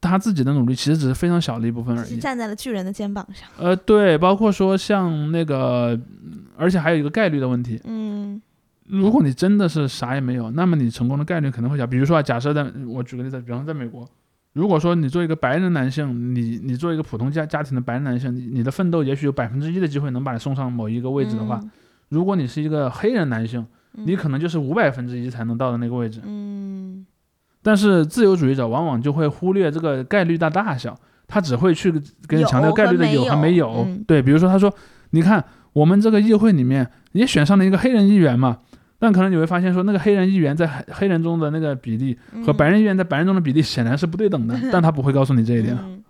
[0.00, 2.18] 他自己的努力其实只是非常小的一部分而已。
[2.18, 3.48] 站在了巨人的肩膀上。
[3.58, 7.80] 呃，对，包括说像那个，嗯而且还有一个概率的问题。
[7.84, 8.40] 嗯
[8.86, 11.86] 如果你真的是啥也没有，那么你成功的概率可能会小。
[11.86, 14.04] 比如说啊，假设在我举个例子，比方在美国，
[14.52, 21.60] 如果说你做一个白人男性，你你做一个普通家家庭的白人男性，你你的奋斗也许有百分之一的机会能把你送上某一个位置的话，
[22.08, 26.20] 如果你是一个黑人男性，嗯，你可能就是五百分之一才能到的那个位置。
[26.24, 27.06] 嗯。
[27.62, 31.92] 但是自由主义者往往就会忽略这个概率的大小，他只会去
[32.26, 33.24] 跟你强调概率的和没有。
[33.24, 33.86] 和没有。
[34.06, 34.72] 对，比如说他说，
[35.10, 38.60] 你看我们这个议会里面也选上了一个黑人议员嘛，
[38.98, 45.76] 但可能你会发现说，那个黑人议员在黑黑人中的那个比例和白人议员在白人中的比例显然是不对等的， 但他不会告诉你这一点。
[45.82, 46.02] 嗯。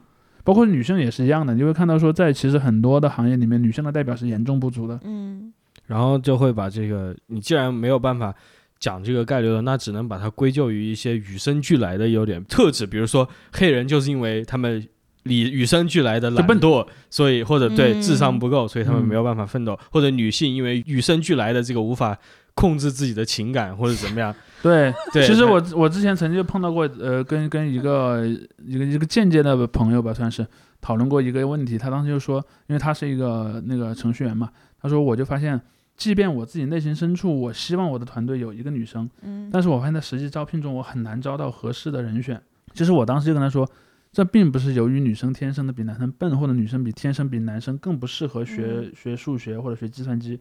[0.44, 4.98] 包括女性也是一样的，你会看到说，在其实很多的行业里面，女性的代表是严重不足的。
[5.04, 5.52] 嗯
[5.90, 8.32] 然后就会把这个，你既然没有办法
[8.78, 14.86] 讲这个概率了，那只能把它归咎于一些与生俱来的优点特质，比如说黑人就是因为他们
[15.24, 22.16] 理与生俱来的懒笨惰，所以或者对嗯智商不够，所以他们嗯没有办法奋斗，或者女性因为与生俱来的这个无法
[22.54, 28.24] 控制自己的情感或者怎么样， 对，对，其实我我之前曾经碰到过，呃，跟跟一个
[28.64, 30.46] 一个一个间接的朋友吧，算是
[30.80, 31.76] 讨论过一个问题。
[31.76, 34.48] 他当时就说，因为他是一个那个程序员嘛，
[34.80, 35.60] 他说我就发现，
[36.00, 42.40] 即便我自己内心深处，我希望我的团队有一个女生，嗯但是我发现在实际招聘中，我很难招到合适的人选。
[42.72, 43.68] 其实我当时就跟他说，
[44.10, 50.40] 这并不是由于女生天生的比男生笨，或者女生比天生比男生更不适合学、嗯学数学或者学计算机，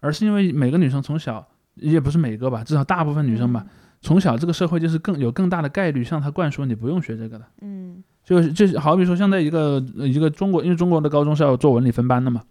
[0.00, 3.64] 而是因为每个女生从小，也不是每个吧，至少大部分女生吧，
[4.00, 7.44] 从小这个社会就是更有更大的概率向她灌输你不用学这个的。
[7.60, 12.42] 嗯就是就是好比说，像在一个呃一个中国，因为中国的高中是要做文理分班的嘛，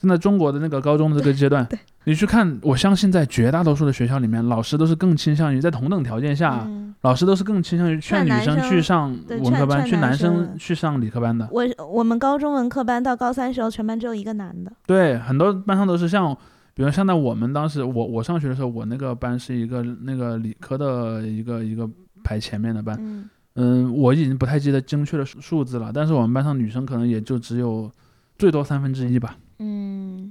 [0.00, 1.66] 现在中国的那个高中的这个阶段，
[2.04, 6.86] 你去看，我相信在绝大多数的学校里面，老师都是更倾向于在同等条件下，嗯。
[7.02, 11.48] 老师都是更倾向于劝女生去上文科班，劝劝去男男生生去上理科班的。
[11.52, 14.72] 我我们高中文科班到高三时候，全班只有一个男的。
[14.84, 16.36] 对，很多班上都是像，
[16.74, 21.88] 比如像在我们当时，我我上学的时候，我那个班是一个那个理科的一个一个
[22.24, 23.30] 排前面的班，嗯。
[23.54, 27.88] 嗯，我已经不太记得精确的数数字了，但是我们班上女生可能也就只有
[28.36, 29.42] 最多三分之一吧，嗯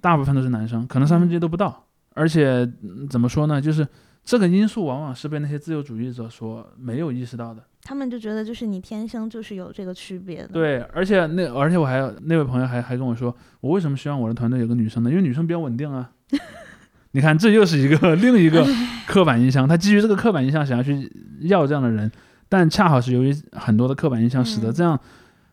[0.01, 1.85] 大部分都是男生，可能三分之一都不到。
[2.13, 3.87] 而且、嗯怎么说呢，就是
[4.23, 7.61] 这个因素往往是被那些自由主义者所没有意识到的。
[7.83, 15.09] 他们就觉得就是你天生就是有这个区别的。，对，而且那而且我还那位朋友还还跟我说，我为什么希望我的团队有个女生呢？
[15.09, 16.09] 因为女生比较稳定啊。
[17.11, 18.67] 你看，这又是一个另一个
[19.07, 21.09] 刻板印象，他基于这个刻板印象想要去
[21.41, 22.11] 要这样的人，
[22.49, 24.99] 但恰好是由于很多的刻板印象，使得嗯这样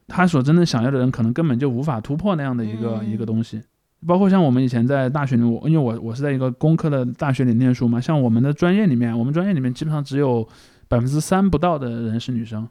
[0.08, 3.62] 他所真正想要的人可能根本就无法突破那样的一个、一个嗯东西。
[4.06, 10.46] 包括像我们以前在大学里，我因为我我是在一个工科的大学里念书嘛，像我们的专业里面，我们专业里面基本上只有
[10.88, 12.68] 百分之三不到的人是女生，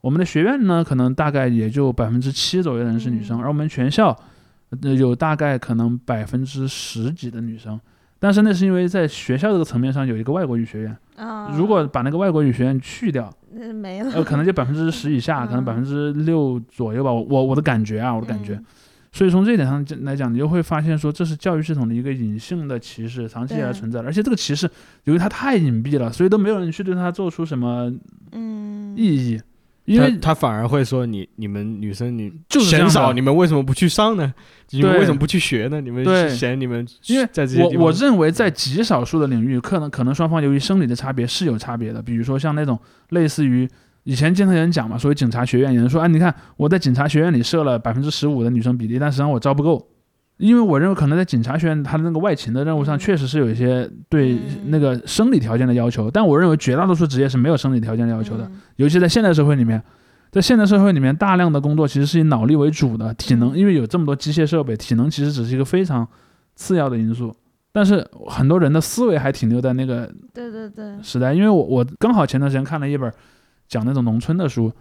[0.00, 4.18] 我们的学院呢，可能大概也就百分之七左右的人是女生，嗯而我们全校
[4.70, 7.80] 呃有大概可能百分之十几的女生。
[8.18, 17.12] 但是那是因为在学校这个层面上有一个外国语学院，啊，如果把那个外国语学院去掉，那没了，呃，可能就百分之十以下，可能嗯百分之六左右吧。
[17.12, 18.54] 我我我的感觉啊，我的感觉。
[18.54, 18.64] 嗯
[19.14, 24.08] 所以从这一点上讲来讲，你就会发现说，这是教育系统的一个隐性的歧视，长期以来存在的。
[24.08, 24.68] 而且这个歧视，
[25.04, 27.94] 由于它太隐蔽了，所以都没有人去对它做出什么
[28.32, 29.40] 嗯，意义。
[29.84, 34.32] 因为他他反而会说你你们女生你就是嫌少，你们为什么不去上呢？
[34.70, 35.80] 你们为什么不去学呢？
[35.80, 42.02] 你们嫌你们因为在这我我认为在极少数的领域，可能可能双方由于生理的差别是有差别的。
[42.02, 42.78] 比如说像那种
[43.10, 43.68] 类似于
[44.04, 49.86] 以前经常有人讲嘛，所谓警察学院，有人说啊，你看我在警察学院里设了百分之十五的女生比例，但实际上我招不够。
[50.38, 52.98] 因为我认为可能在警察学院，他的那个外勤的任务上嗯。
[52.98, 54.40] 确实是有一些对嗯。
[54.66, 58.44] 那个生理条件的要求，但我认为绝大多数职业是没有生理条件的要求的。
[58.44, 58.60] 嗯。
[58.76, 59.82] 尤其在现代社会里面，
[60.32, 63.58] 在现代社会里面，大量的工作其实是以脑力为主的，体能嗯。
[63.58, 66.06] 因为有这么多机械设备，体能其实只是一个非常
[66.56, 67.34] 次要的因素。
[67.72, 73.12] 但是很多人的思维还停留在那个对对对，时代，因为我我刚好前段时间看了一本
[73.66, 74.72] 讲那种农村的书，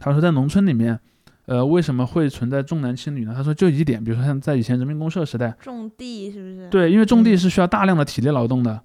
[0.00, 0.98] 他说在农村里面，
[1.48, 3.32] 呃，为什么会存在重男轻女呢？
[3.34, 8.78] 他说就一点，比如说像在以前人民公社时代，种地是不是？，对，因为种地嗯是需要大量的体力劳动的，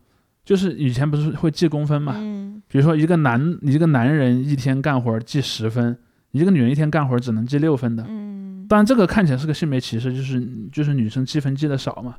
[0.46, 5.98] 就是以前不是会记工分嘛，嗯比如说一个男一个男人一天干活记十分，
[6.32, 8.06] 一个女人一天干活只能记六分的。
[8.08, 12.16] 嗯，当然这个看起来是个性别歧视，就是就是女生积分记的少嘛。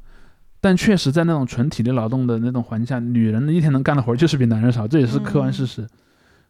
[0.61, 5.87] 但确实在那种纯体力劳动的那种环境下，女人一天能干的活就是比男人少，这也是客观事实。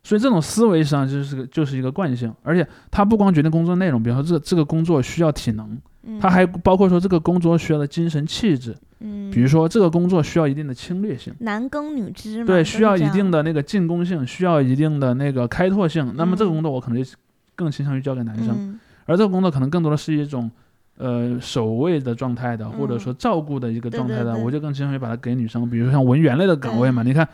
[0.05, 6.21] 所以这种思维实际上就是个就是一个惯性，而且它不光决定工作内容，比如说这这个工作需要体能，嗯。
[6.21, 11.35] 它还包括说这个工作需要的精神气质，嗯，比如说这个工作需要一定的侵略性。
[11.39, 16.13] 男耕女织嘛，对，需要一定的那个进攻性，需要一定的那个开拓性。
[16.17, 16.53] 那么这个嗯。
[16.53, 17.11] 工作我可能就
[17.57, 18.79] 更倾向于交给男生，嗯。
[19.07, 20.51] 而这个工作可能更多的是一种
[20.99, 24.35] 呃守卫的状态的，或者说照顾的一个状态的，对。
[24.35, 25.69] 对我就更倾向于把它给女生。
[25.71, 27.27] 比如说像文员类的岗位嘛，你看，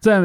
[0.00, 0.20] 在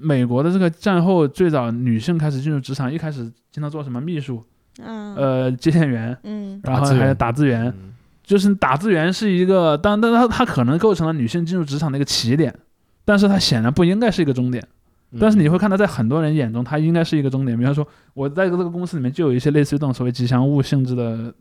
[0.00, 4.42] 美国的这个战后，最早女性开始进入职场，一开始经常做什么秘书，
[4.80, 7.72] 嗯呃，接线员，嗯然后还有打字员
[8.22, 12.54] 就是打字员是一个，当但它它可能构成了女性进入职场的一个起点，
[13.04, 14.66] 但是它显然不应该是一个终点。
[15.18, 17.58] 但是你会看到，在很多人眼中，它应该是一个终点。
[17.58, 21.32] 比方说，我在这个公司里面就有一些类似于这种所谓吉祥物性质的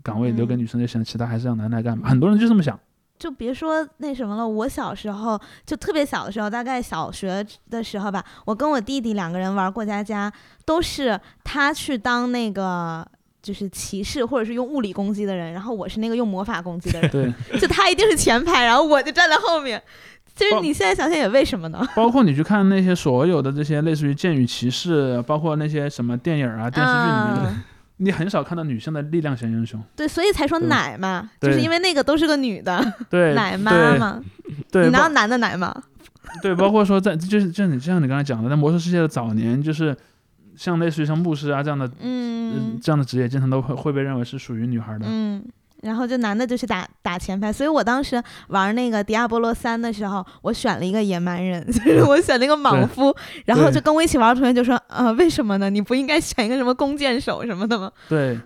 [0.00, 2.08] 岗位留给嗯女生就行了，其他还是让男的来干嘛。
[2.08, 2.78] 很多人就这么想。
[3.18, 10.32] 就别说那什么了，我小时候就特别小的时候，大概小学的时候吧，我跟我弟弟两个人玩过家家，
[10.64, 13.06] 都是他去当那个
[13.42, 19.82] 就是骑士或者是用物理攻击的人，然后我是那个用魔法攻击的人，对，就他一定是前排，然后我就站在后面。
[20.34, 21.82] 其实你现在想想也为什么呢？
[21.94, 27.64] 包括你去看那些所有的这些类似于《剑与骑士》，包括那些什么电影啊、电视剧里面的，嗯
[27.98, 29.82] 你很少看到女性的力量型英雄。
[29.94, 34.22] 对，所以才说奶嘛，就是因为那个都是个女的， 对， 奶妈嘛。
[34.70, 35.74] 对，你哪有男的奶妈？
[36.42, 39.96] 对，包括说在就是就像你就像你刚才讲的，在魔兽世界的早年，就是
[40.56, 45.06] 像类似于像牧师啊这样的，嗯这样的职业，经常都会会被认为是属于女孩的。
[45.08, 45.44] 嗯。
[45.86, 53.14] 然后就男的就去打打前排，所以我当时玩那个《迪亚波罗三》的时候，我选了一个野蛮人， 就是我选了一个莽夫，
[53.44, 55.70] 然后就跟我一起玩的同学就说，呃，为什么呢？
[55.70, 57.90] 你不应该选一个什么弓箭手什么的吗？
[58.08, 58.38] 对，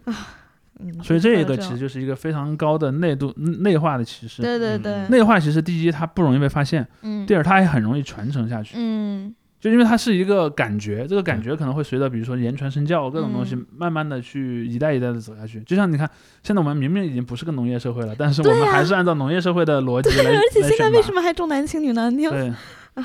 [0.79, 4.43] 嗯，所以这个其实就是一个非常高的内度内化的歧视。
[4.43, 8.75] 对对对，内化其实第一它不容易被发现，嗯第二它也很容易传承下去。
[8.77, 15.61] 嗯就因为它是一个感觉，这个感觉可能会随着比如说言传身教各种东西嗯，慢慢的去一代一代的走下去。
[15.61, 16.11] 就像你看，
[16.43, 21.21] 现在我们明明已经不是个农业社会了，但是我们还是按照农业社会的逻辑来 对，而且现在为什么？
[21.21, 22.11] 还重男轻女呢？
[22.11, 22.53] 你有对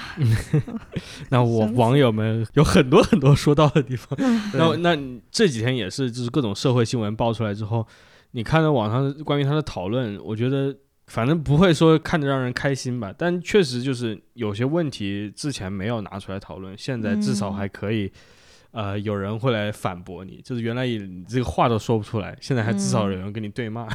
[1.30, 4.18] 那我网友们有很多很多说到的地方。
[4.53, 4.97] 那对那
[5.30, 7.86] 这几天也是，就是各种社会新闻爆出来之后，
[8.32, 10.76] 你看到网上关于他的讨论，我觉得
[11.08, 18.12] 反正不会说看着让人开心吧，但确实就是有些问题之前没有拿出来讨论，现在至少嗯还可以。
[18.72, 23.88] 呃，有人会来反驳你，就是原来你这个话都说不出来，现在还至少有人跟你对骂，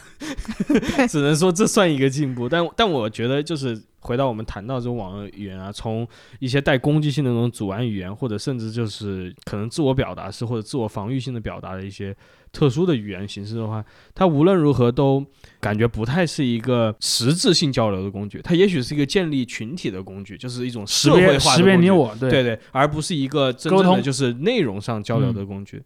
[1.07, 2.49] 只能说这算一个进步。
[2.49, 6.07] 但但我觉得就是回到我们谈到这种网络语言啊，从
[6.39, 12.17] 一些带攻击性的那种阻拦语言，或者甚至就是可能自我表达式或者自我防御性的表达的一些
[12.51, 13.85] 特殊的语言形式的话，
[14.15, 15.25] 它无论如何都
[15.61, 25.83] 感觉不太是一个实质性交流的工具，它也许是一个建立群体的工具，就是一种识社会化识别你我，对对对，而不是一个真沟通正的就是内容上交流的工具。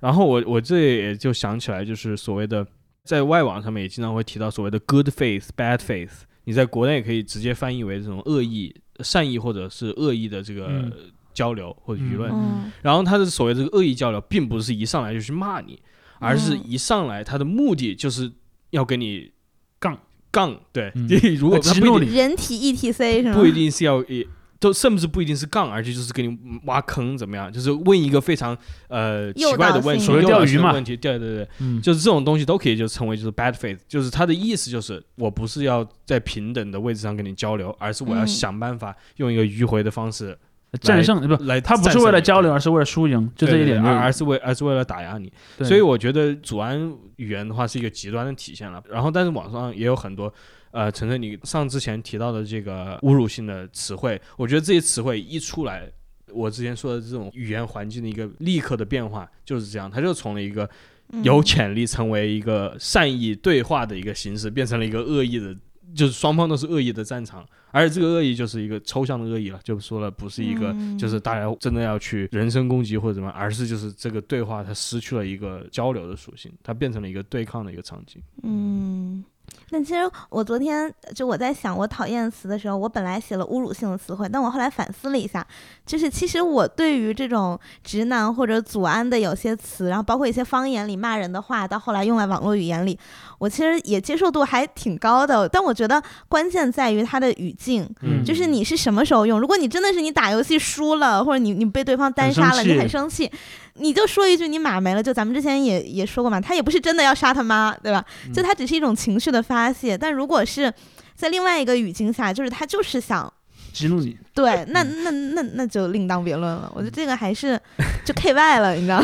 [0.00, 2.66] 然后我我这也就想起来，就是所谓的
[3.04, 6.10] 在外网上面也经常会提到所谓的 good faith、bad faith，
[6.44, 10.92] 你在国内可以直接翻译为这种恶意、善意或者是恶意的这个嗯
[11.32, 12.30] 交流或者舆论。
[12.32, 15.80] 嗯然后他的所谓这个恶意交流，并不是一上来就去骂你，
[16.18, 18.30] 而是嗯一上来他的目的就是
[18.70, 19.30] 要跟你
[19.78, 19.98] 杠
[20.30, 20.60] 杠。
[20.72, 23.34] 对， 嗯如果他激怒不一定你人体 ETC 是吗？
[23.34, 24.26] 不一定是要也
[24.62, 28.56] 都甚至不一定是杠，而且就是给你挖坑怎么样，就是问一个非常
[28.86, 30.72] 呃奇怪的问题，所谓钓鱼嘛。
[30.72, 40.38] 问题，对对对，嗯，就是这种东西都可以就成为就是 bad faith，就是他的意思就是我不是要在平等的位置上跟你交流，而是我要嗯想办法用一个迂回的方式
[40.80, 45.30] 战胜不，来，他不是为了交流，而是为了输赢，就这一点对对对而而是为而是为了打压你。
[45.60, 46.80] 所以我觉得祖安
[47.16, 48.82] 语言的话是一个极端的体现了。
[48.88, 50.32] 然后，但是网上也有很多，
[50.72, 55.88] 呃，晨晨你上之前提到的这个侮辱性的词汇，我觉得这些词汇一出来，
[56.32, 60.68] 我之前说的这种语言环境的一个立刻的变化就是这样，它就从了一个
[61.10, 65.56] 嗯有潜力成为一个善意对话的一个形式，变成了一个恶意的。
[65.94, 78.22] 就是双方都是恶意的战场，而且这个恶意就是一个抽象的恶意了，就说了不是一个嗯就是大家真的要去人身攻击或者怎么，而是就是这个对话它失去了一个交流的属性，它变成了一个对抗的一个场景。
[78.42, 79.22] 嗯，
[79.70, 85.46] 但其实我昨天就我在想我讨厌词的时候，我本来写了侮辱性的词汇，但我后来反思了一下，
[85.86, 92.98] 就是其实我对于这种直男或者祖安的有些词，然后包括一些方言里骂人的话，到后来用来网络语言里，
[93.38, 95.48] 我其实也接受度还挺高的。
[95.48, 99.40] 但我觉得关键在于它的语境，嗯就是你是什么时候用。
[99.40, 103.30] 如果你真的是你打游戏输了，或者你你被对方单杀了，你气很生气，
[103.74, 105.02] 你就说一句你马没了。
[105.02, 108.04] 就咱们之前也也说过嘛，他也不是真的要杀他妈，对吧？
[108.26, 109.96] 嗯就他只是一种情绪的发泄。
[109.96, 110.72] 但如果是
[111.14, 113.32] 在另外一个语境下，就是他就是想
[113.72, 116.70] 激怒你，对， 那嗯那那那就另当别论了。
[116.74, 117.58] 我觉得这个还是
[118.04, 119.02] 就 K Y 了，你知道？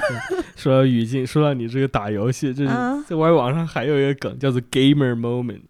[0.56, 5.62] 说到语境，说到你这个打游戏，就是嗯在外网上还有一个梗叫做 gamer moment，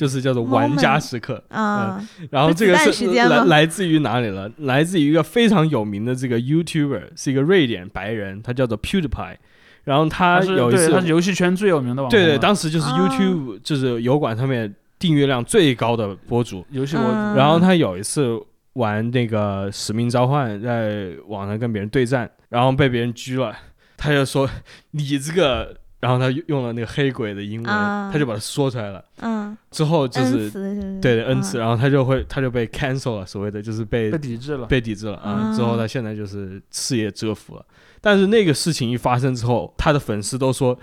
[0.00, 1.44] 就是叫做玩家时刻。
[1.50, 4.50] 啊，然后这个是来来自于哪里了？
[4.56, 9.36] 来自于一个非常有名的这个 YouTuber，是一个瑞典白人，他叫做 PewDiePie。
[9.84, 16.64] 然后他有一次对他是游戏圈最有名的网红对对，当时就是啊 YouTube、就是油管上面订阅量最高的博主。
[16.70, 18.40] 游戏我嗯然后他有一次
[18.72, 23.54] 玩那个使命召唤，在网上跟别人对战，然后被别人狙了，
[23.98, 24.48] 他就说
[24.92, 29.04] 你这个，然后他用了那个黑鬼的英文，啊他就把它说出来了。
[29.20, 31.00] 嗯，之后就是慈是是？
[31.00, 37.64] 对的 N 次，啊然后他就会他就被 cancel 了，所谓的就是被被抵制了，被抵制了之后他现在就是事业折服了。
[38.00, 40.78] 但是那个事情一发生之后，他的粉丝都说，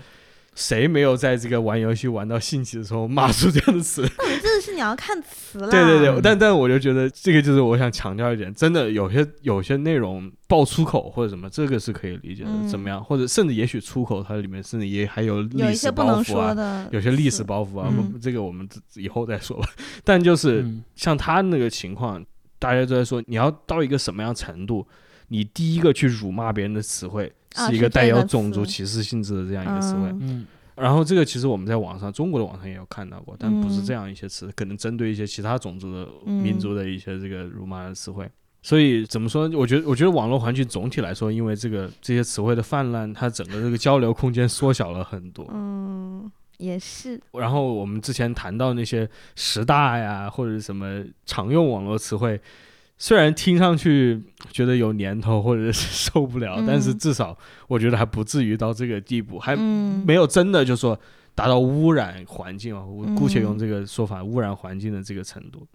[0.54, 4.02] 谁没有在这个玩游戏玩到兴起的时候骂出这样的词？
[4.78, 5.68] 你要看词了。
[5.68, 13.02] 对对对，嗯但但我就觉得这个就是我想强调一点，真的有些有些内容爆粗口或者什么，这个是可以理解的，嗯怎么样？
[13.02, 19.68] 或者甚至也许粗口它里面甚至也还有有历史一些不能包袱啊，说的，有些历史包袱啊，嗯不这个我们以后再说吧。
[20.04, 22.24] 但就是嗯像他那个情况，
[22.58, 24.86] 大家都在说你要到一个什么样程度，
[25.28, 30.08] 你第一个去辱骂别人的词汇啊是一个带有种族歧视性质的这样一个词汇。
[30.10, 30.46] 嗯嗯
[30.80, 38.30] 然后这个其实我们在网上中国的网上也有看到过，但不是嗯这样一些词，可能针对一些其他种族的嗯民族的一些这个辱骂的词汇。
[38.60, 39.48] 所以怎么说？
[39.54, 45.48] 我觉得，我觉得网络环境总体来说，因为这个这些词汇的泛滥，它整个这个交流空间缩小了很多。
[45.54, 52.38] 嗯，也是，然后我们之前谈到那些十大呀，或者什么常用网络词汇，
[52.98, 54.20] 虽然听上去
[54.50, 57.36] 觉得有年头或者是受不了，但是嗯至少
[57.68, 60.98] 我觉得还不至于到这个地步，还嗯，没有真的就说
[61.34, 65.66] 达到污染环境啊，我姑且用嗯这个说法，污染环境的这个程度，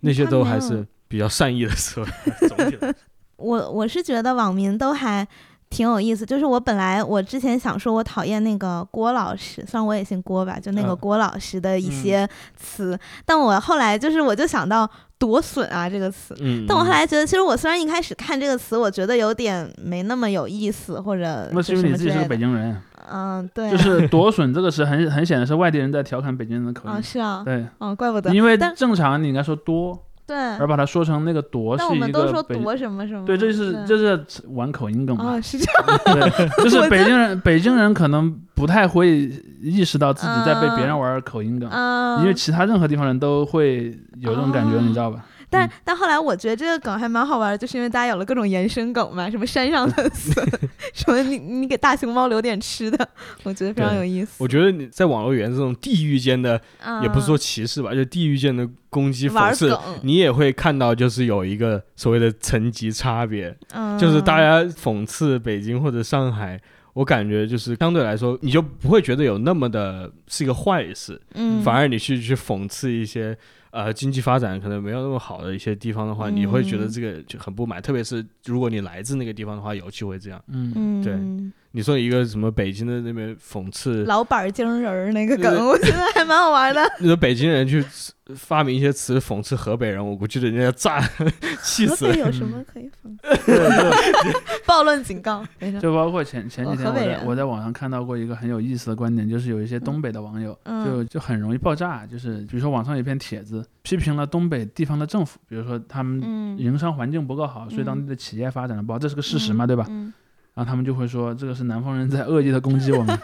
[0.00, 2.12] 那些都还是比较善意的说法。
[2.48, 2.94] 总体来说。
[3.36, 5.26] 我我是觉得网民都还
[5.76, 6.24] 挺有意思。
[6.24, 16.34] 就是我本来我之前想说，我讨厌那个郭老师，虽然我也姓郭吧，就那个嗯郭老师的一嗯些词，但我后来就是我就想到“夺笋”啊这个词。
[16.40, 22.74] 嗯，但我后来觉得，其实我虽然一开始看这个词，我觉得有点没那么有意思，或者那是因为你自己是个北京人，
[23.12, 27.02] 嗯，对啊，就是夺笋这个词很很显然是外地人在调侃北京人的口啊，音。
[27.02, 32.54] 是啊，对，哦，怪不得，因为正常你应该说多，对，而把它说成那个夺是一但我们都个北。
[32.56, 35.34] 说夺什么什么，对，这是对这是玩口音梗嘛？
[35.36, 36.00] 哦，是这 样，
[36.30, 39.30] 对，就是 北京人，北京人可能不太会
[39.62, 45.24] 意识到自己在被别人玩口音梗，嗯，因为其他任何地方人都会有这种感觉，哦你知道吧？
[45.48, 50.44] 但嗯但后来我觉得这个梗还蛮好玩的，就是因为大家有了各种延伸梗嘛，什么山上的 笋，
[50.92, 53.08] 什么你你给大熊猫留点吃的，
[53.44, 54.34] 我觉得非常有意思。
[54.38, 66.60] 我觉得你在网络语言这种地域间的，嗯也不是说歧视吧，就地域间的攻击玩讽刺，你也会看到，就是有一个所谓的层级差别，嗯，就是大家讽刺北京或者上海。
[66.96, 73.36] 我感觉就是相对来说，你就不会觉得有那么的是一个坏事，嗯，反而你去去讽刺一些
[73.76, 77.80] 呃经济发展可能没有那么好的一些地方的话，你会觉得嗯这个就很不满。
[77.82, 80.42] 特别是如果你来自那个地方的话，尤其会这样。
[80.48, 81.12] 嗯，嗯，对
[81.76, 86.80] 你说一个什么北京的那边讽刺，老板儿精人儿那个梗，我觉得还蛮好玩的。
[86.98, 87.84] 你说北京人去
[88.34, 91.06] 发明一些词讽刺河北人，我估计人家炸，
[91.62, 92.12] 气死了。
[92.12, 93.14] 河北有什么可以讽？
[94.64, 95.78] 暴论警告，没事。
[95.78, 109.84] 就包括前前几天我在网上看到过一个很有意思的观点，就是有一些东北的网友嗯就就很容易爆炸，就是比如说网上有一篇帖子批评了东北地方的政府，比如说他们嗯，营商环境不够好，所以当地的企业发展的不好，这是个事实嘛，对吧？
[109.90, 110.10] 嗯
[110.56, 113.16] 然后他们就会说这个是南方人在恶意的攻击我们。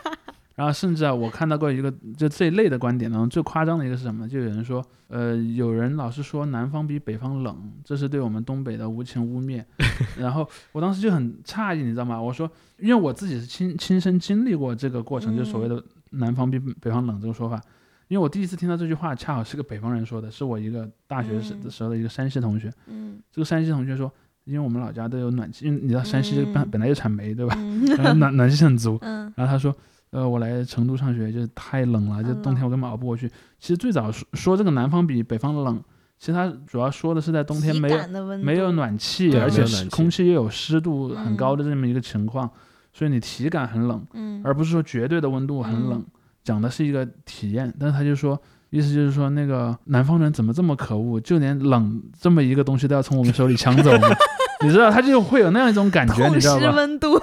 [0.55, 4.29] 然后甚至啊，我看到过一个就这一类的观点当中最夸张的一个是什么？
[4.29, 9.65] 就有人说，呃，有人老是说南方比北方冷，这是对我们东北的无情污蔑。
[10.21, 12.21] 然后我当时就很诧异，你知道吗？
[12.21, 17.59] 我说，因为我自己是亲亲身经历过这个过程，就所谓的南方比北方冷这个说法。
[18.09, 22.71] 因为我第一次听到这句话，恰好是个北方人说的，是我一个大学时嗯的时候的一个山西同学。
[22.89, 24.13] 嗯这个山西同学说，
[24.45, 27.55] 因为我们老家都有暖气，因为你知道山西本嗯本来就产煤，对吧？
[27.59, 28.99] 嗯 然后暖暖气很足。
[29.03, 29.75] 嗯然后他说，
[30.11, 33.29] 呃，我来成都上学就是太冷了，就冬天我根本熬不过去。
[33.59, 35.83] 其实最早说说这个南方比北方冷，
[36.19, 42.51] 其实他主要说的是在冬天没有没有暖气，嗯而且是空气又有湿度很高嗯的这么一个情况，
[42.93, 46.07] 所以你体感很冷，嗯，而不是说绝对的温度很冷嗯。
[46.45, 48.41] 讲的是一个体验，但是他就说。
[48.75, 54.09] 意思就是说，那个南方人怎么这么可恶，就连冷这么一个东西都要从我们手里抢走吗？
[54.65, 56.61] 你知道，他就会有那样一种感觉， 你知道吧？
[56.61, 57.21] 失温度，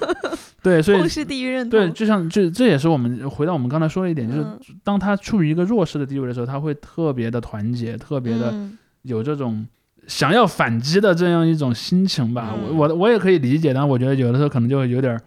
[0.62, 1.78] 对，所以痛失地域认同。
[1.80, 9.66] 对，就像这这也是我们回到我们刚才说的一点，就是嗯当他处于一个弱势的地位的时候，他会特别的团结，特别的嗯有这种
[10.06, 12.52] 想要反击的这样一种心情吧。
[12.54, 15.20] 嗯我我我也可以理解，但我觉得有的时候可能就会有点儿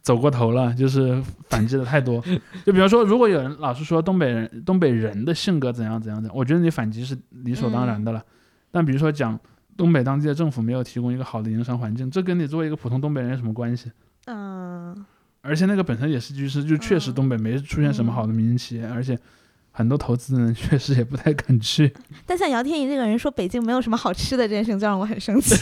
[0.00, 1.20] 走过头了，就是
[1.50, 2.22] 反击的太多。
[2.64, 8.22] 就比方说，如果有人老是说东北人东北人的性格怎样怎样怎样，我觉得你反击是理所当然的了。
[8.70, 9.38] 但比如说讲
[9.76, 13.90] 东北当地的政府没有提供一个好的营商环境，这跟你作为一个普通东北人有什么关系？
[14.26, 15.04] 嗯
[15.40, 19.18] 而且那个本身也是句式，就确实嗯东北没出现什么好的民营企业，而且
[19.72, 21.92] 很多投资人确实也不太敢去。
[22.24, 25.56] 但像姚天怡这个人说北京没有什么好吃的这件事情，就让我很生气。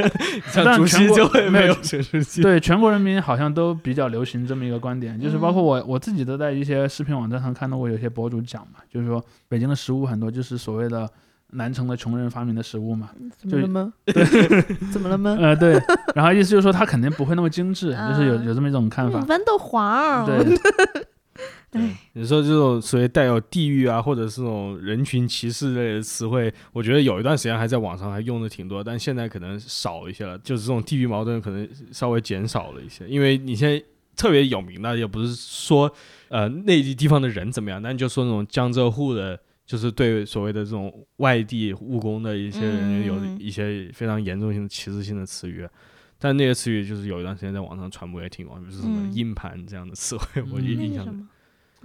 [0.52, 2.42] 像全国就会没有学术系。
[2.42, 11.10] 对，全国人民好像都比较流行这么一个观点，就是包括嗯我我自己都在一些视频网站上看到过有些博主讲嘛，就是说北京的食物很多就是所谓的
[11.52, 13.92] 南城的穷人发明的食物嘛， 怎么了吗？
[14.04, 14.24] 对
[14.90, 15.36] 怎么了吗？
[15.40, 15.80] 呃对，
[16.14, 20.56] 然后意思就是说他肯定不会那么精致，就是有嗯有这么一种看法嗯，豌豆黄儿，对。
[21.72, 30.36] 哎，你说这种所谓带有地域啊，或者是这种人群歧视类的词汇，我觉得有一段时间还在网上还用的挺多，但现在可能少一些了。
[30.40, 33.82] 就是这种地域矛盾可能稍微减少了一些，因为你现在
[34.14, 35.90] 特别有名的，也不是说
[36.28, 39.40] 呃内地地方的人怎么样，但就说那种江浙沪的，
[39.72, 45.66] 就是对所谓的这种外地务工的一些人有嗯一些非常严重性的歧视性的词语。
[46.18, 51.06] 但那些词语就是有一段时间在网上传播也挺广，就是什么嗯硬盘这样的词汇，我嗯印印象中。
[51.06, 51.28] 那是什么？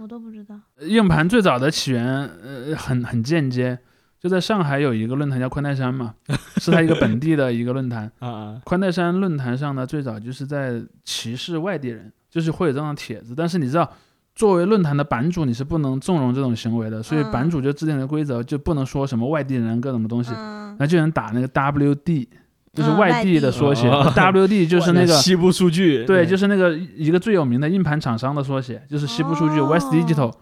[0.00, 0.60] 我都不知道。
[0.80, 3.78] 硬盘最早的起源，呃，很很间接，
[4.20, 6.14] 就在上海有一个论坛叫宽带山嘛，
[6.58, 8.12] 是它一个本地的一个论坛。
[8.20, 13.34] 啊啊，宽带山论坛上呢，最早就是在歧视外地人，就是会有这样的帖子。
[13.34, 13.90] 但是你知道，
[14.38, 17.32] 作为论坛的版主，你是不能纵容这种行为的，所以嗯。
[17.32, 22.28] 版主就制定了规则，就不能说什么外地人各种的东西，嗯，那就能打那个 WD，
[22.72, 24.12] 就是嗯外地的缩写、哦。
[24.14, 25.08] WD 就是那个。
[25.14, 29.66] 西部数据，对，就是那个一个最有名的硬盘厂商的缩写，就是西部数据、哦。
[29.66, 30.32] West Digital，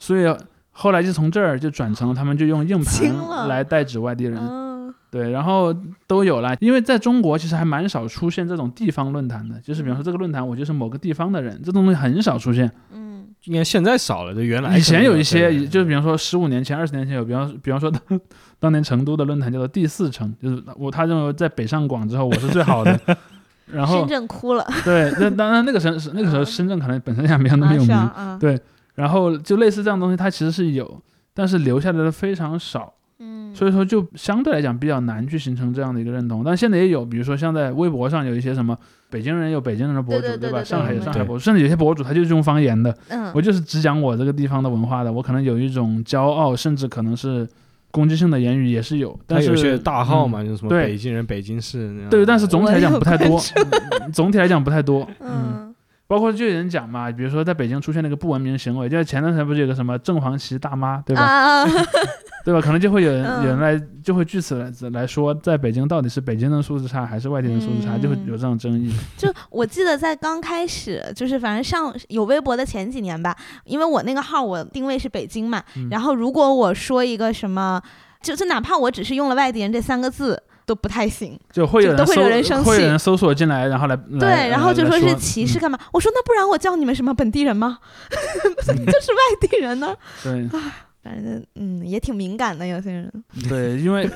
[0.00, 0.36] 所以
[0.72, 4.92] 后来就从这儿就转成了他们就用硬盘来代指外地人，嗯。
[5.12, 5.72] 对，然后
[6.08, 6.56] 都有了。
[6.58, 12.68] 因为在中国其实还蛮少出现这种地方论坛的，就是比方说这个论坛我就是某个地方的人，这种东西很少出现。
[12.92, 13.07] 嗯
[13.48, 18.20] 应该现在少了，就原来以前有一些，就是比方说十五年前、二十年前有，比方比方说当
[18.60, 22.98] 当年成都的论坛叫做第四城，就是我他认为在北上广之后我是最好的。
[23.70, 28.58] 然后深圳哭了，对，那当然那个时候那个时候深圳可能本身也没有那么有名，对
[28.94, 31.02] 然后就类似这样东西，它其实是有，
[31.34, 36.42] 但是留下来的非常少，嗯，所以说就相对来讲比较难去形成这样的一个认同。
[36.42, 38.74] 但现在也有，比如说像在微博上有一些什么
[39.10, 40.28] 北京人有北京人的博主，吧？
[40.28, 47.48] 对对对对上海有上海博主，甚至有些博主他就是用方言的，嗯我就是只讲我这个地方的文化的，我可能有一种骄傲，甚至可能是
[47.90, 52.10] 攻击性的言语也是有，但是它有些大号嘛，嗯就是什么对北京人、北京市那样。
[52.10, 53.40] 对，但是总体来讲不太多，
[54.12, 55.67] 总体来讲不太多，嗯。
[56.08, 61.22] 嗯包括就有人讲嘛，比如说在北京出现了一个不文明行为，就是前段时间不是有个什么正黄旗大妈，对吧？
[61.22, 61.66] 啊，
[62.46, 62.62] 对吧？
[62.62, 68.90] 可能就会有人、嗯有人来就会据此来来说，在北京到底是北京人素质差还是外地人素质差，嗯就会有这种争议。
[69.18, 73.36] 就我记得在刚开始，就是反正上有微博的前几年吧，
[73.66, 77.82] 因为我那个号我定位是北京嘛，嗯然后如果我说一个什么，
[78.22, 80.42] 就就哪怕我只是用了外地人这三个字。
[80.68, 85.78] 都不太行，就会有人就都会人生气会有人搜索进来，然后来来对，然后就说是歧视干嘛？
[85.92, 87.78] 我说那不然我叫你们什么本地人吗？
[88.68, 89.96] 嗯就是外地人呢？
[90.22, 90.46] 对
[91.02, 93.10] 反正嗯也挺敏感的，有些人。
[93.48, 94.06] 对，因为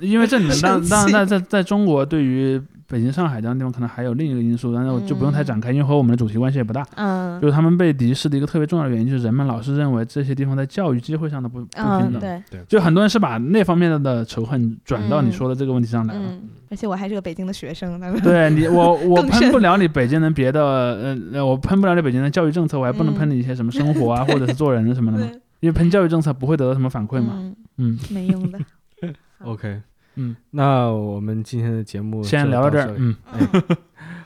[0.00, 2.60] 因为这里面当生当然在在在中国，对于
[2.90, 6.84] 北京、上海这样的地方，可能还有另一个因素，但是我就不用太展开，因为和我们的主题关系也不大。
[6.96, 12.42] 嗯就是他们被敌视的一个特别重要的原因，就是人们老是认为这些地方在教育机会上的不不平嗯，等。
[12.50, 16.20] 对，就很多人是把那方面的的仇恨转到你嗯说的这个问题上来了。
[16.20, 25.30] 嗯，而且我还是个北京的学生，对你，我 我喷不了你北京人别的，呃，呃我喷不了你北京的教育政策，我还不能嗯喷你一些什么 生活啊，或者是做人什么的嘛。
[25.60, 27.34] 因为喷教育政策不会得到什么反馈嘛。
[27.36, 28.58] 嗯，嗯，没用的。
[29.44, 29.80] OK，
[30.20, 32.94] 嗯，那我们今天的节目先聊到这儿。
[32.98, 33.16] 嗯。
[33.32, 33.62] 嗯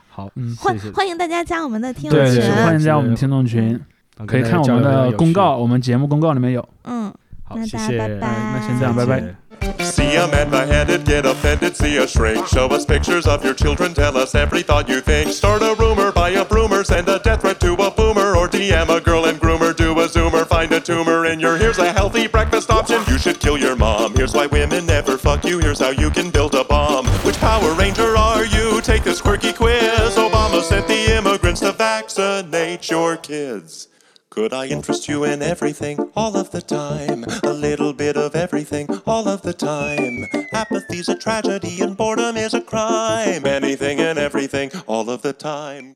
[0.09, 3.81] 好，嗯，欢欢迎大家加我们的听众群对，欢迎加我们是听众群，
[4.27, 5.57] 可以看我们的公告，。
[5.57, 6.69] 我们节目公告里面有。
[6.85, 7.13] 嗯，
[7.45, 8.29] 好，谢谢，大家拜拜。
[8.53, 9.35] 那先这样拜拜谢谢
[9.81, 12.45] See a man beheaded, get offended, see a shrink.
[12.49, 15.33] Show us pictures of your children, tell us every thought you think.
[15.33, 18.91] Start a rumor, buy a broomer, send a death threat to a boomer, or DM
[18.91, 19.64] a girl and groomer,
[20.05, 21.57] a zoomer, find a tumor in your.
[21.57, 23.03] Here's a healthy breakfast option.
[23.09, 24.15] You should kill your mom.
[24.15, 25.59] Here's why women never fuck you.
[25.59, 27.07] Here's how you can build a bomb.
[27.25, 28.83] Which Power Ranger are you?
[28.83, 30.17] Take this quirky quiz.
[30.17, 33.89] Obama sent the immigrants to vaccinate your kids.
[34.29, 37.25] Could I interest you in everything all of the time?
[37.45, 40.27] A little bit of everything all of the time.
[40.53, 43.47] Apathy's a tragedy and boredom is a crime.
[43.47, 45.93] Anything and everything all of the time.